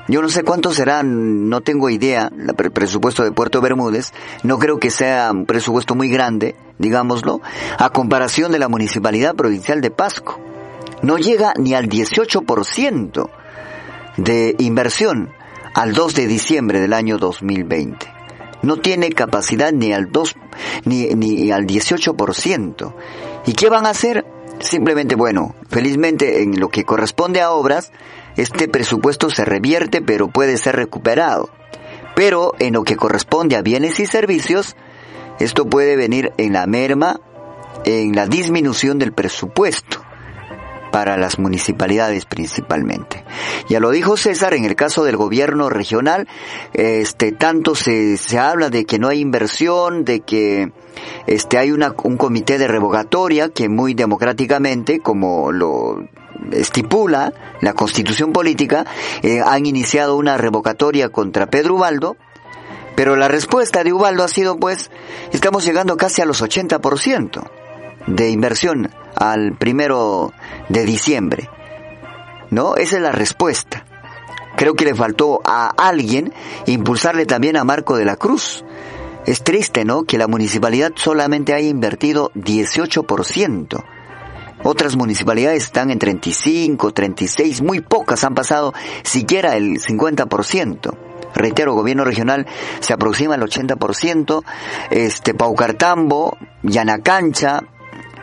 Yo 0.06 0.22
no 0.22 0.28
sé 0.28 0.44
cuánto 0.44 0.70
será, 0.70 1.02
no 1.02 1.60
tengo 1.62 1.90
idea, 1.90 2.30
el 2.38 2.70
presupuesto 2.70 3.24
de 3.24 3.32
Puerto 3.32 3.60
Bermúdez. 3.60 4.12
No 4.44 4.60
creo 4.60 4.78
que 4.78 4.90
sea 4.90 5.32
un 5.32 5.44
presupuesto 5.44 5.96
muy 5.96 6.08
grande, 6.08 6.54
digámoslo, 6.78 7.40
a 7.76 7.90
comparación 7.90 8.52
de 8.52 8.60
la 8.60 8.68
Municipalidad 8.68 9.34
Provincial 9.34 9.80
de 9.80 9.90
Pasco. 9.90 10.38
No 11.02 11.18
llega 11.18 11.52
ni 11.58 11.74
al 11.74 11.88
18% 11.88 13.28
de 14.18 14.54
inversión 14.60 15.32
al 15.74 15.92
2 15.92 16.14
de 16.14 16.28
diciembre 16.28 16.78
del 16.78 16.92
año 16.92 17.18
2020. 17.18 18.06
No 18.62 18.76
tiene 18.76 19.10
capacidad 19.10 19.72
ni 19.72 19.92
al 19.92 20.12
2 20.12 20.36
ni, 20.84 21.06
ni 21.08 21.50
al 21.50 21.66
18%. 21.66 22.94
¿Y 23.46 23.52
qué 23.54 23.68
van 23.68 23.84
a 23.84 23.90
hacer? 23.90 24.35
Simplemente, 24.60 25.14
bueno, 25.14 25.54
felizmente 25.68 26.42
en 26.42 26.58
lo 26.58 26.68
que 26.68 26.84
corresponde 26.84 27.40
a 27.40 27.50
obras, 27.50 27.92
este 28.36 28.68
presupuesto 28.68 29.30
se 29.30 29.44
revierte 29.44 30.00
pero 30.00 30.28
puede 30.28 30.56
ser 30.56 30.76
recuperado. 30.76 31.50
Pero 32.14 32.52
en 32.58 32.74
lo 32.74 32.84
que 32.84 32.96
corresponde 32.96 33.56
a 33.56 33.62
bienes 33.62 34.00
y 34.00 34.06
servicios, 34.06 34.76
esto 35.38 35.66
puede 35.66 35.96
venir 35.96 36.32
en 36.38 36.54
la 36.54 36.66
merma, 36.66 37.20
en 37.84 38.14
la 38.14 38.26
disminución 38.26 38.98
del 38.98 39.12
presupuesto 39.12 40.05
para 40.96 41.18
las 41.18 41.38
municipalidades 41.38 42.24
principalmente. 42.24 43.22
Ya 43.68 43.80
lo 43.80 43.90
dijo 43.90 44.16
César, 44.16 44.54
en 44.54 44.64
el 44.64 44.76
caso 44.76 45.04
del 45.04 45.18
gobierno 45.18 45.68
regional, 45.68 46.26
este, 46.72 47.32
tanto 47.32 47.74
se, 47.74 48.16
se 48.16 48.38
habla 48.38 48.70
de 48.70 48.86
que 48.86 48.98
no 48.98 49.08
hay 49.08 49.20
inversión, 49.20 50.06
de 50.06 50.20
que 50.20 50.72
este, 51.26 51.58
hay 51.58 51.70
una, 51.70 51.94
un 52.02 52.16
comité 52.16 52.56
de 52.56 52.66
revocatoria 52.66 53.50
que 53.50 53.68
muy 53.68 53.92
democráticamente, 53.92 55.00
como 55.00 55.52
lo 55.52 56.08
estipula 56.50 57.34
la 57.60 57.74
constitución 57.74 58.32
política, 58.32 58.86
eh, 59.22 59.42
han 59.44 59.66
iniciado 59.66 60.16
una 60.16 60.38
revocatoria 60.38 61.10
contra 61.10 61.48
Pedro 61.48 61.74
Ubaldo, 61.74 62.16
pero 62.94 63.16
la 63.16 63.28
respuesta 63.28 63.84
de 63.84 63.92
Ubaldo 63.92 64.24
ha 64.24 64.28
sido 64.28 64.56
pues, 64.56 64.90
estamos 65.30 65.62
llegando 65.66 65.98
casi 65.98 66.22
a 66.22 66.24
los 66.24 66.42
80% 66.42 67.50
de 68.06 68.30
inversión 68.30 68.88
al 69.16 69.56
primero 69.56 70.32
de 70.68 70.84
diciembre. 70.84 71.48
¿No? 72.50 72.76
Esa 72.76 72.96
es 72.96 73.02
la 73.02 73.12
respuesta. 73.12 73.84
Creo 74.56 74.74
que 74.74 74.84
le 74.84 74.94
faltó 74.94 75.40
a 75.44 75.72
alguien 75.76 76.32
impulsarle 76.66 77.26
también 77.26 77.56
a 77.56 77.64
Marco 77.64 77.96
de 77.96 78.04
la 78.04 78.16
Cruz. 78.16 78.64
Es 79.26 79.42
triste, 79.42 79.84
¿no? 79.84 80.04
Que 80.04 80.18
la 80.18 80.28
municipalidad 80.28 80.92
solamente 80.94 81.52
haya 81.52 81.68
invertido 81.68 82.30
18%. 82.34 83.84
Otras 84.62 84.96
municipalidades 84.96 85.64
están 85.64 85.90
en 85.90 85.98
35, 85.98 86.92
36, 86.92 87.62
muy 87.62 87.80
pocas 87.82 88.24
han 88.24 88.34
pasado 88.34 88.72
siquiera 89.02 89.56
el 89.56 89.80
50%. 89.80 90.96
Reitero, 91.34 91.74
gobierno 91.74 92.04
regional 92.04 92.46
se 92.80 92.94
aproxima 92.94 93.34
al 93.34 93.42
80%, 93.42 94.42
este 94.90 95.34
Paucartambo, 95.34 96.38
Yanacancha, 96.62 97.60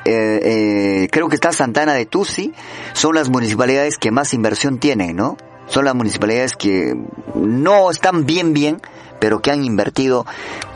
eh, 0.06 1.04
eh, 1.04 1.08
creo 1.12 1.30
que 1.30 1.36
está 1.36 1.52
Santana 1.52 1.94
de 1.94 2.06
Tusi, 2.06 2.54
son 2.94 3.16
las 3.16 3.30
municipalidades 3.30 3.98
que 3.98 4.12
más 4.12 4.34
inversión 4.34 4.80
tienen, 4.80 5.16
¿no? 5.16 5.38
Son 5.68 5.86
las 5.86 5.96
municipalidades 5.96 6.56
que 6.56 6.94
no 7.36 7.89
están 7.89 8.26
bien 8.26 8.54
bien, 8.54 8.82
pero 9.20 9.42
que 9.42 9.52
han 9.52 9.63
invertido 9.63 10.26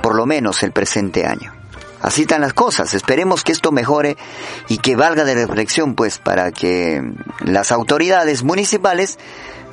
por 0.01 0.15
lo 0.15 0.25
menos 0.25 0.63
el 0.63 0.71
presente 0.71 1.25
año. 1.25 1.53
Así 2.01 2.21
están 2.21 2.41
las 2.41 2.53
cosas. 2.53 2.93
Esperemos 2.93 3.43
que 3.43 3.51
esto 3.51 3.71
mejore 3.71 4.17
y 4.69 4.77
que 4.77 4.95
valga 4.95 5.25
de 5.25 5.33
reflexión, 5.33 5.95
pues, 5.95 6.19
para 6.19 6.51
que 6.51 7.01
las 7.43 7.71
autoridades 7.71 8.43
municipales, 8.43 9.17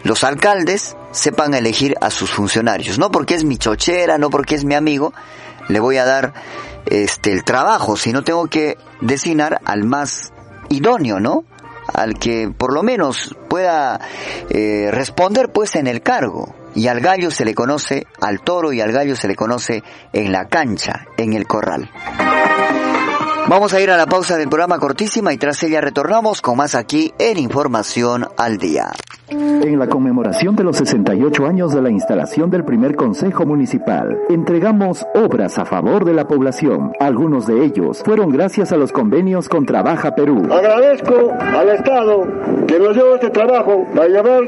los 0.03 0.25
alcaldes, 0.25 0.97
sepan 1.13 1.55
elegir 1.55 1.95
a 2.01 2.11
sus 2.11 2.31
funcionarios. 2.31 2.99
No 2.99 3.11
porque 3.11 3.35
es 3.35 3.45
mi 3.45 3.59
chochera, 3.59 4.19
no 4.19 4.31
porque 4.31 4.55
es 4.55 4.65
mi 4.65 4.75
amigo, 4.75 5.13
le 5.69 5.81
voy 5.81 5.99
a 5.99 6.05
dar 6.05 6.33
este 6.87 7.33
el 7.33 7.45
trabajo, 7.45 7.97
sino 7.97 8.23
tengo 8.23 8.47
que 8.47 8.77
designar 9.01 9.61
al 9.65 9.85
más 9.85 10.33
idóneo, 10.69 11.21
¿no? 11.21 11.45
Al 11.93 12.19
que 12.19 12.51
por 12.57 12.73
lo 12.73 12.83
menos 12.83 13.37
pueda 13.49 14.01
eh, 14.51 14.89
responder 14.91 15.53
pues 15.53 15.77
en 15.77 15.87
el 15.87 16.03
cargo. 16.03 16.55
Y 16.75 16.89
al 16.89 17.01
gallo 17.01 17.31
se 17.31 17.45
le 17.45 17.55
conoce, 17.55 18.07
al 18.21 18.41
toro 18.41 18.73
y 18.73 18.81
al 18.81 18.91
gallo 18.91 19.15
se 19.15 19.29
le 19.29 19.37
conoce 19.37 19.85
en 20.13 20.33
la 20.33 20.49
cancha, 20.49 21.07
en 21.17 21.35
el 21.35 21.47
corral. 21.47 21.89
Vamos 23.47 23.75
a 23.75 23.81
ir 23.81 23.91
a 23.91 23.97
la 23.97 24.07
pausa 24.07 24.37
del 24.37 24.49
programa 24.49 24.79
cortísima 24.79 25.33
y 25.33 25.37
tras 25.37 25.63
ella 25.63 25.81
retornamos 25.81 26.41
con 26.41 26.57
más 26.57 26.75
aquí 26.75 27.13
en 27.19 27.39
Información 27.39 28.27
al 28.37 28.57
Día. 28.57 28.91
En 29.29 29.79
la 29.79 29.87
conmemoración 29.87 30.55
de 30.55 30.65
los 30.65 30.77
68 30.77 31.47
años 31.47 31.73
de 31.73 31.81
la 31.81 31.89
instalación 31.89 32.51
del 32.51 32.63
primer 32.63 32.95
Consejo 32.95 33.47
Municipal, 33.47 34.19
entregamos 34.29 35.07
obras 35.15 35.59
a 35.59 35.65
favor 35.65 36.05
de 36.05 36.13
la 36.13 36.29
población. 36.29 36.93
Algunos 37.01 37.47
de 37.47 37.65
ellos 37.65 38.03
fueron 38.05 38.31
gracias 38.31 38.73
a 38.73 38.77
los 38.77 38.93
convenios 38.93 39.49
con 39.49 39.65
Trabaja 39.65 40.15
Perú. 40.15 40.43
Agradezco 40.53 41.33
al 41.41 41.69
Estado 41.71 42.27
que 42.67 42.79
nos 42.79 42.95
dio 42.95 43.15
este 43.15 43.31
trabajo 43.31 43.87
para 43.95 44.09
llevar 44.09 44.43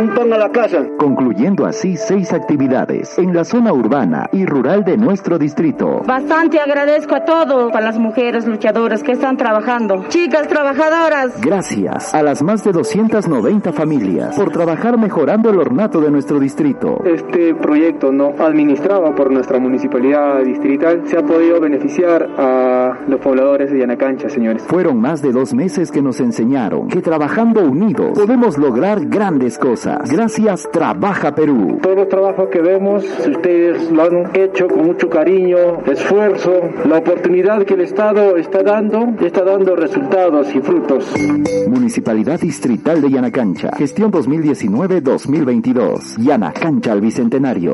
un 0.00 0.14
pan 0.14 0.32
a 0.32 0.38
la 0.38 0.50
casa. 0.50 0.86
Concluyendo 0.98 1.66
así 1.66 1.96
seis 1.96 2.32
actividades 2.32 3.18
en 3.18 3.34
la 3.34 3.44
zona 3.44 3.74
urbana 3.74 4.30
y 4.32 4.46
rural 4.46 4.84
de 4.84 4.96
nuestro 4.96 5.38
distrito. 5.38 6.00
Bastante 6.06 6.58
agradezco 6.58 7.14
a 7.14 7.24
todos, 7.24 7.74
a 7.74 7.80
las 7.80 7.98
mujeres 7.98 8.46
luchadoras 8.46 9.02
que 9.02 9.12
están 9.12 9.36
trabajando, 9.36 10.06
chicas 10.08 10.48
trabajadoras. 10.48 11.40
Gracias 11.42 12.14
a 12.14 12.22
las 12.22 12.42
más 12.42 12.64
de 12.64 12.72
290 12.72 13.72
familias 13.72 14.13
por 14.36 14.50
trabajar 14.50 14.98
mejorando 14.98 15.50
el 15.50 15.58
ornato 15.58 16.00
de 16.00 16.10
nuestro 16.10 16.38
distrito. 16.38 17.02
Este 17.04 17.54
proyecto 17.54 18.12
no 18.12 18.34
administrado 18.38 19.14
por 19.14 19.30
nuestra 19.30 19.58
municipalidad 19.58 20.42
distrital 20.42 21.02
se 21.06 21.18
ha 21.18 21.22
podido 21.22 21.60
beneficiar 21.60 22.28
a 22.38 22.98
los 23.06 23.20
pobladores 23.20 23.70
de 23.70 23.78
Yanacancha, 23.80 24.28
señores. 24.28 24.62
Fueron 24.64 25.00
más 25.00 25.22
de 25.22 25.32
dos 25.32 25.54
meses 25.54 25.90
que 25.90 26.02
nos 26.02 26.20
enseñaron 26.20 26.88
que 26.88 27.00
trabajando 27.00 27.62
unidos 27.62 28.18
podemos 28.18 28.58
lograr 28.58 29.06
grandes 29.06 29.58
cosas. 29.58 30.10
Gracias 30.10 30.68
Trabaja 30.72 31.34
Perú. 31.34 31.78
Todos 31.82 31.96
los 31.96 32.08
trabajos 32.08 32.48
que 32.48 32.60
vemos, 32.60 33.04
ustedes 33.26 33.90
lo 33.90 34.02
han 34.02 34.30
hecho 34.34 34.68
con 34.68 34.86
mucho 34.86 35.08
cariño, 35.08 35.82
esfuerzo, 35.86 36.52
la 36.88 36.98
oportunidad 36.98 37.62
que 37.64 37.74
el 37.74 37.82
Estado 37.82 38.36
está 38.36 38.62
dando, 38.62 39.14
está 39.20 39.42
dando 39.44 39.76
resultados 39.76 40.54
y 40.54 40.60
frutos. 40.60 41.12
Municipalidad 41.68 42.40
Distrital 42.40 43.00
de 43.00 43.10
Yanacancha. 43.10 43.70
Gestión 43.76 44.03
2019-2022. 44.10 46.18
Yana 46.18 46.52
Cancha 46.52 46.92
al 46.92 47.00
Bicentenario. 47.00 47.72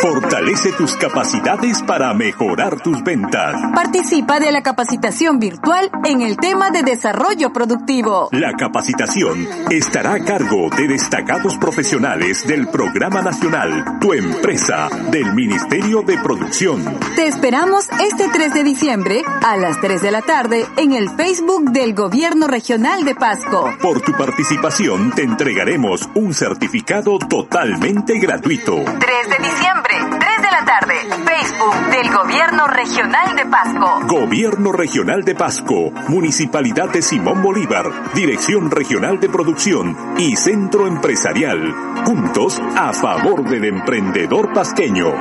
Fortalece 0.00 0.72
tus 0.72 0.96
capacidades 0.96 1.82
para 1.82 2.14
mejorar 2.14 2.80
tus 2.80 3.02
ventas. 3.02 3.56
Participa 3.74 4.38
de 4.38 4.52
la 4.52 4.62
capacitación 4.62 5.40
virtual 5.40 5.90
en 6.04 6.22
el 6.22 6.36
tema 6.36 6.70
de 6.70 6.84
desarrollo 6.84 7.52
productivo. 7.52 8.28
La 8.30 8.52
capacitación 8.52 9.48
estará 9.70 10.14
a 10.14 10.24
cargo 10.24 10.70
de 10.76 10.86
destacados 10.86 11.58
profesionales 11.58 12.46
del 12.46 12.68
Programa 12.68 13.22
Nacional 13.22 13.98
Tu 14.00 14.12
Empresa 14.12 14.88
del 15.10 15.34
Ministerio 15.34 16.02
de 16.02 16.16
Producción. 16.18 16.84
Te 17.16 17.26
esperamos 17.26 17.88
este 18.00 18.28
3 18.32 18.54
de 18.54 18.62
diciembre 18.62 19.22
a 19.44 19.56
las 19.56 19.80
3 19.80 20.00
de 20.00 20.10
la 20.12 20.22
tarde 20.22 20.64
en 20.76 20.92
el 20.92 21.10
Facebook 21.10 21.72
del 21.72 21.94
Gobierno 21.94 22.46
Regional 22.46 23.04
de 23.04 23.16
Pasco. 23.16 23.68
Por 23.82 24.00
tu 24.02 24.12
participación 24.12 24.97
te 25.14 25.22
entregaremos 25.22 26.08
un 26.14 26.34
certificado 26.34 27.18
totalmente 27.18 28.18
gratuito. 28.18 28.74
3 28.74 28.94
de 28.94 29.48
diciembre, 29.48 29.94
3 30.18 30.20
de 30.20 30.50
la 30.50 30.64
tarde. 30.64 30.68
tarde. 30.68 30.94
Facebook 31.24 31.90
del 31.90 32.12
Gobierno 32.12 32.66
Regional 32.66 33.36
de 33.36 33.46
Pasco. 33.46 34.00
Gobierno 34.06 34.72
Regional 34.72 35.24
de 35.24 35.34
Pasco, 35.34 35.92
Municipalidad 36.08 36.90
de 36.90 37.00
Simón 37.00 37.42
Bolívar, 37.42 38.12
Dirección 38.14 38.70
Regional 38.70 39.18
de 39.20 39.28
Producción 39.28 39.96
y 40.18 40.36
Centro 40.36 40.86
Empresarial. 40.86 41.74
Juntos 42.04 42.60
a 42.76 42.92
favor 42.92 43.48
del 43.48 43.64
emprendedor 43.64 44.52
pasqueño. 44.52 45.14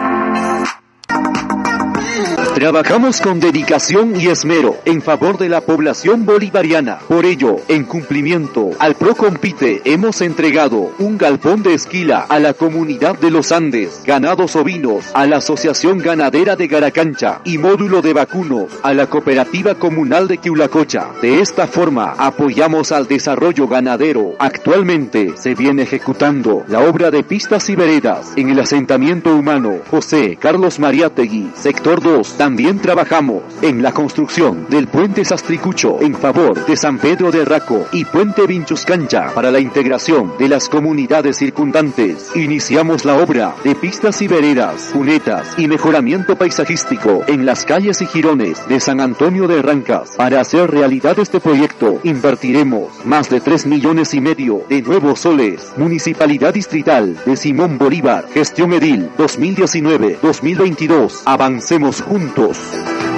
Trabajamos 2.58 3.22
con 3.22 3.40
dedicación 3.40 4.20
y 4.20 4.30
esmero 4.30 4.78
en 4.84 5.04
favor 5.04 5.38
de 5.38 5.48
la 5.48 5.62
población 5.62 6.26
bolivariana. 6.26 6.98
Por 7.08 7.28
ello, 7.28 7.58
en 7.68 7.84
cumplimiento 7.84 8.72
al 8.80 8.96
Procompite, 8.96 9.84
hemos 9.86 10.22
entregado 10.22 10.90
un 10.98 11.20
galpón 11.20 11.62
de 11.62 11.76
esquila 11.76 12.26
a 12.28 12.40
la 12.40 12.56
comunidad 12.56 13.16
de 13.20 13.30
los 13.30 13.52
Andes, 13.52 14.02
ganados 14.08 14.56
ovinos 14.56 15.06
a 15.14 15.28
la 15.28 15.38
Asociación 15.38 16.00
Ganadera 16.00 16.56
de 16.56 16.66
Garacancha 16.66 17.42
y 17.44 17.60
módulo 17.60 18.02
de 18.02 18.14
vacunos 18.14 18.72
a 18.82 18.92
la 18.96 19.06
Cooperativa 19.06 19.76
Comunal 19.76 20.28
de 20.28 20.40
Quiulacocha. 20.40 21.12
De 21.22 21.42
esta 21.42 21.68
forma, 21.68 22.16
apoyamos 22.18 22.92
al 22.92 23.08
desarrollo 23.08 23.68
ganadero. 23.68 24.34
Actualmente 24.40 25.34
se 25.38 25.54
viene 25.54 25.84
ejecutando 25.84 26.66
la 26.68 26.80
obra 26.80 27.12
de 27.12 27.22
pistas 27.22 27.70
y 27.70 27.76
veredas 27.76 28.34
en 28.36 28.50
el 28.50 28.60
asentamiento 28.60 29.36
humano 29.36 29.76
José 29.92 30.40
Carlos 30.42 30.80
Mariátegui, 30.80 31.52
sector 31.54 32.02
2, 32.02 32.47
también 32.48 32.80
trabajamos 32.80 33.44
en 33.62 33.84
la 33.84 33.92
construcción 33.92 34.68
del 34.70 34.88
puente 34.88 35.26
Sastricucho 35.26 35.98
en 36.00 36.16
favor 36.16 36.66
de 36.66 36.78
San 36.78 36.98
Pedro 36.98 37.30
de 37.30 37.44
Raco 37.44 37.86
y 37.92 38.06
puente 38.06 38.48
Vinchuscancha 38.48 39.34
para 39.34 39.52
la 39.52 39.60
integración 39.60 40.32
de 40.40 40.48
las 40.48 40.70
comunidades 40.70 41.40
circundantes. 41.40 42.34
Iniciamos 42.38 43.04
la 43.04 43.16
obra 43.16 43.54
de 43.66 43.76
pistas 43.76 44.22
y 44.22 44.30
veredas, 44.30 44.92
cunetas 44.94 45.56
y 45.58 45.68
mejoramiento 45.68 46.38
paisajístico 46.38 47.26
en 47.28 47.46
las 47.46 47.66
calles 47.66 48.02
y 48.02 48.06
jirones 48.06 48.66
de 48.70 48.80
San 48.80 49.02
Antonio 49.02 49.46
de 49.50 49.62
Rancas. 49.62 50.12
Para 50.16 50.40
hacer 50.40 50.72
realidad 50.72 51.20
este 51.20 51.42
proyecto, 51.42 52.00
invertiremos 52.04 53.04
más 53.04 53.30
de 53.30 53.42
3 53.42 53.66
millones 53.66 54.14
y 54.14 54.22
medio 54.22 54.62
de 54.70 54.84
nuevos 54.84 55.20
soles. 55.20 55.74
Municipalidad 55.76 56.54
Distrital 56.54 57.18
de 57.26 57.36
Simón 57.36 57.78
Bolívar, 57.78 58.26
Gestión 58.34 58.72
Edil 58.72 59.10
2019-2022. 59.18 61.24
Avancemos 61.26 62.06
juntos. 62.38 63.17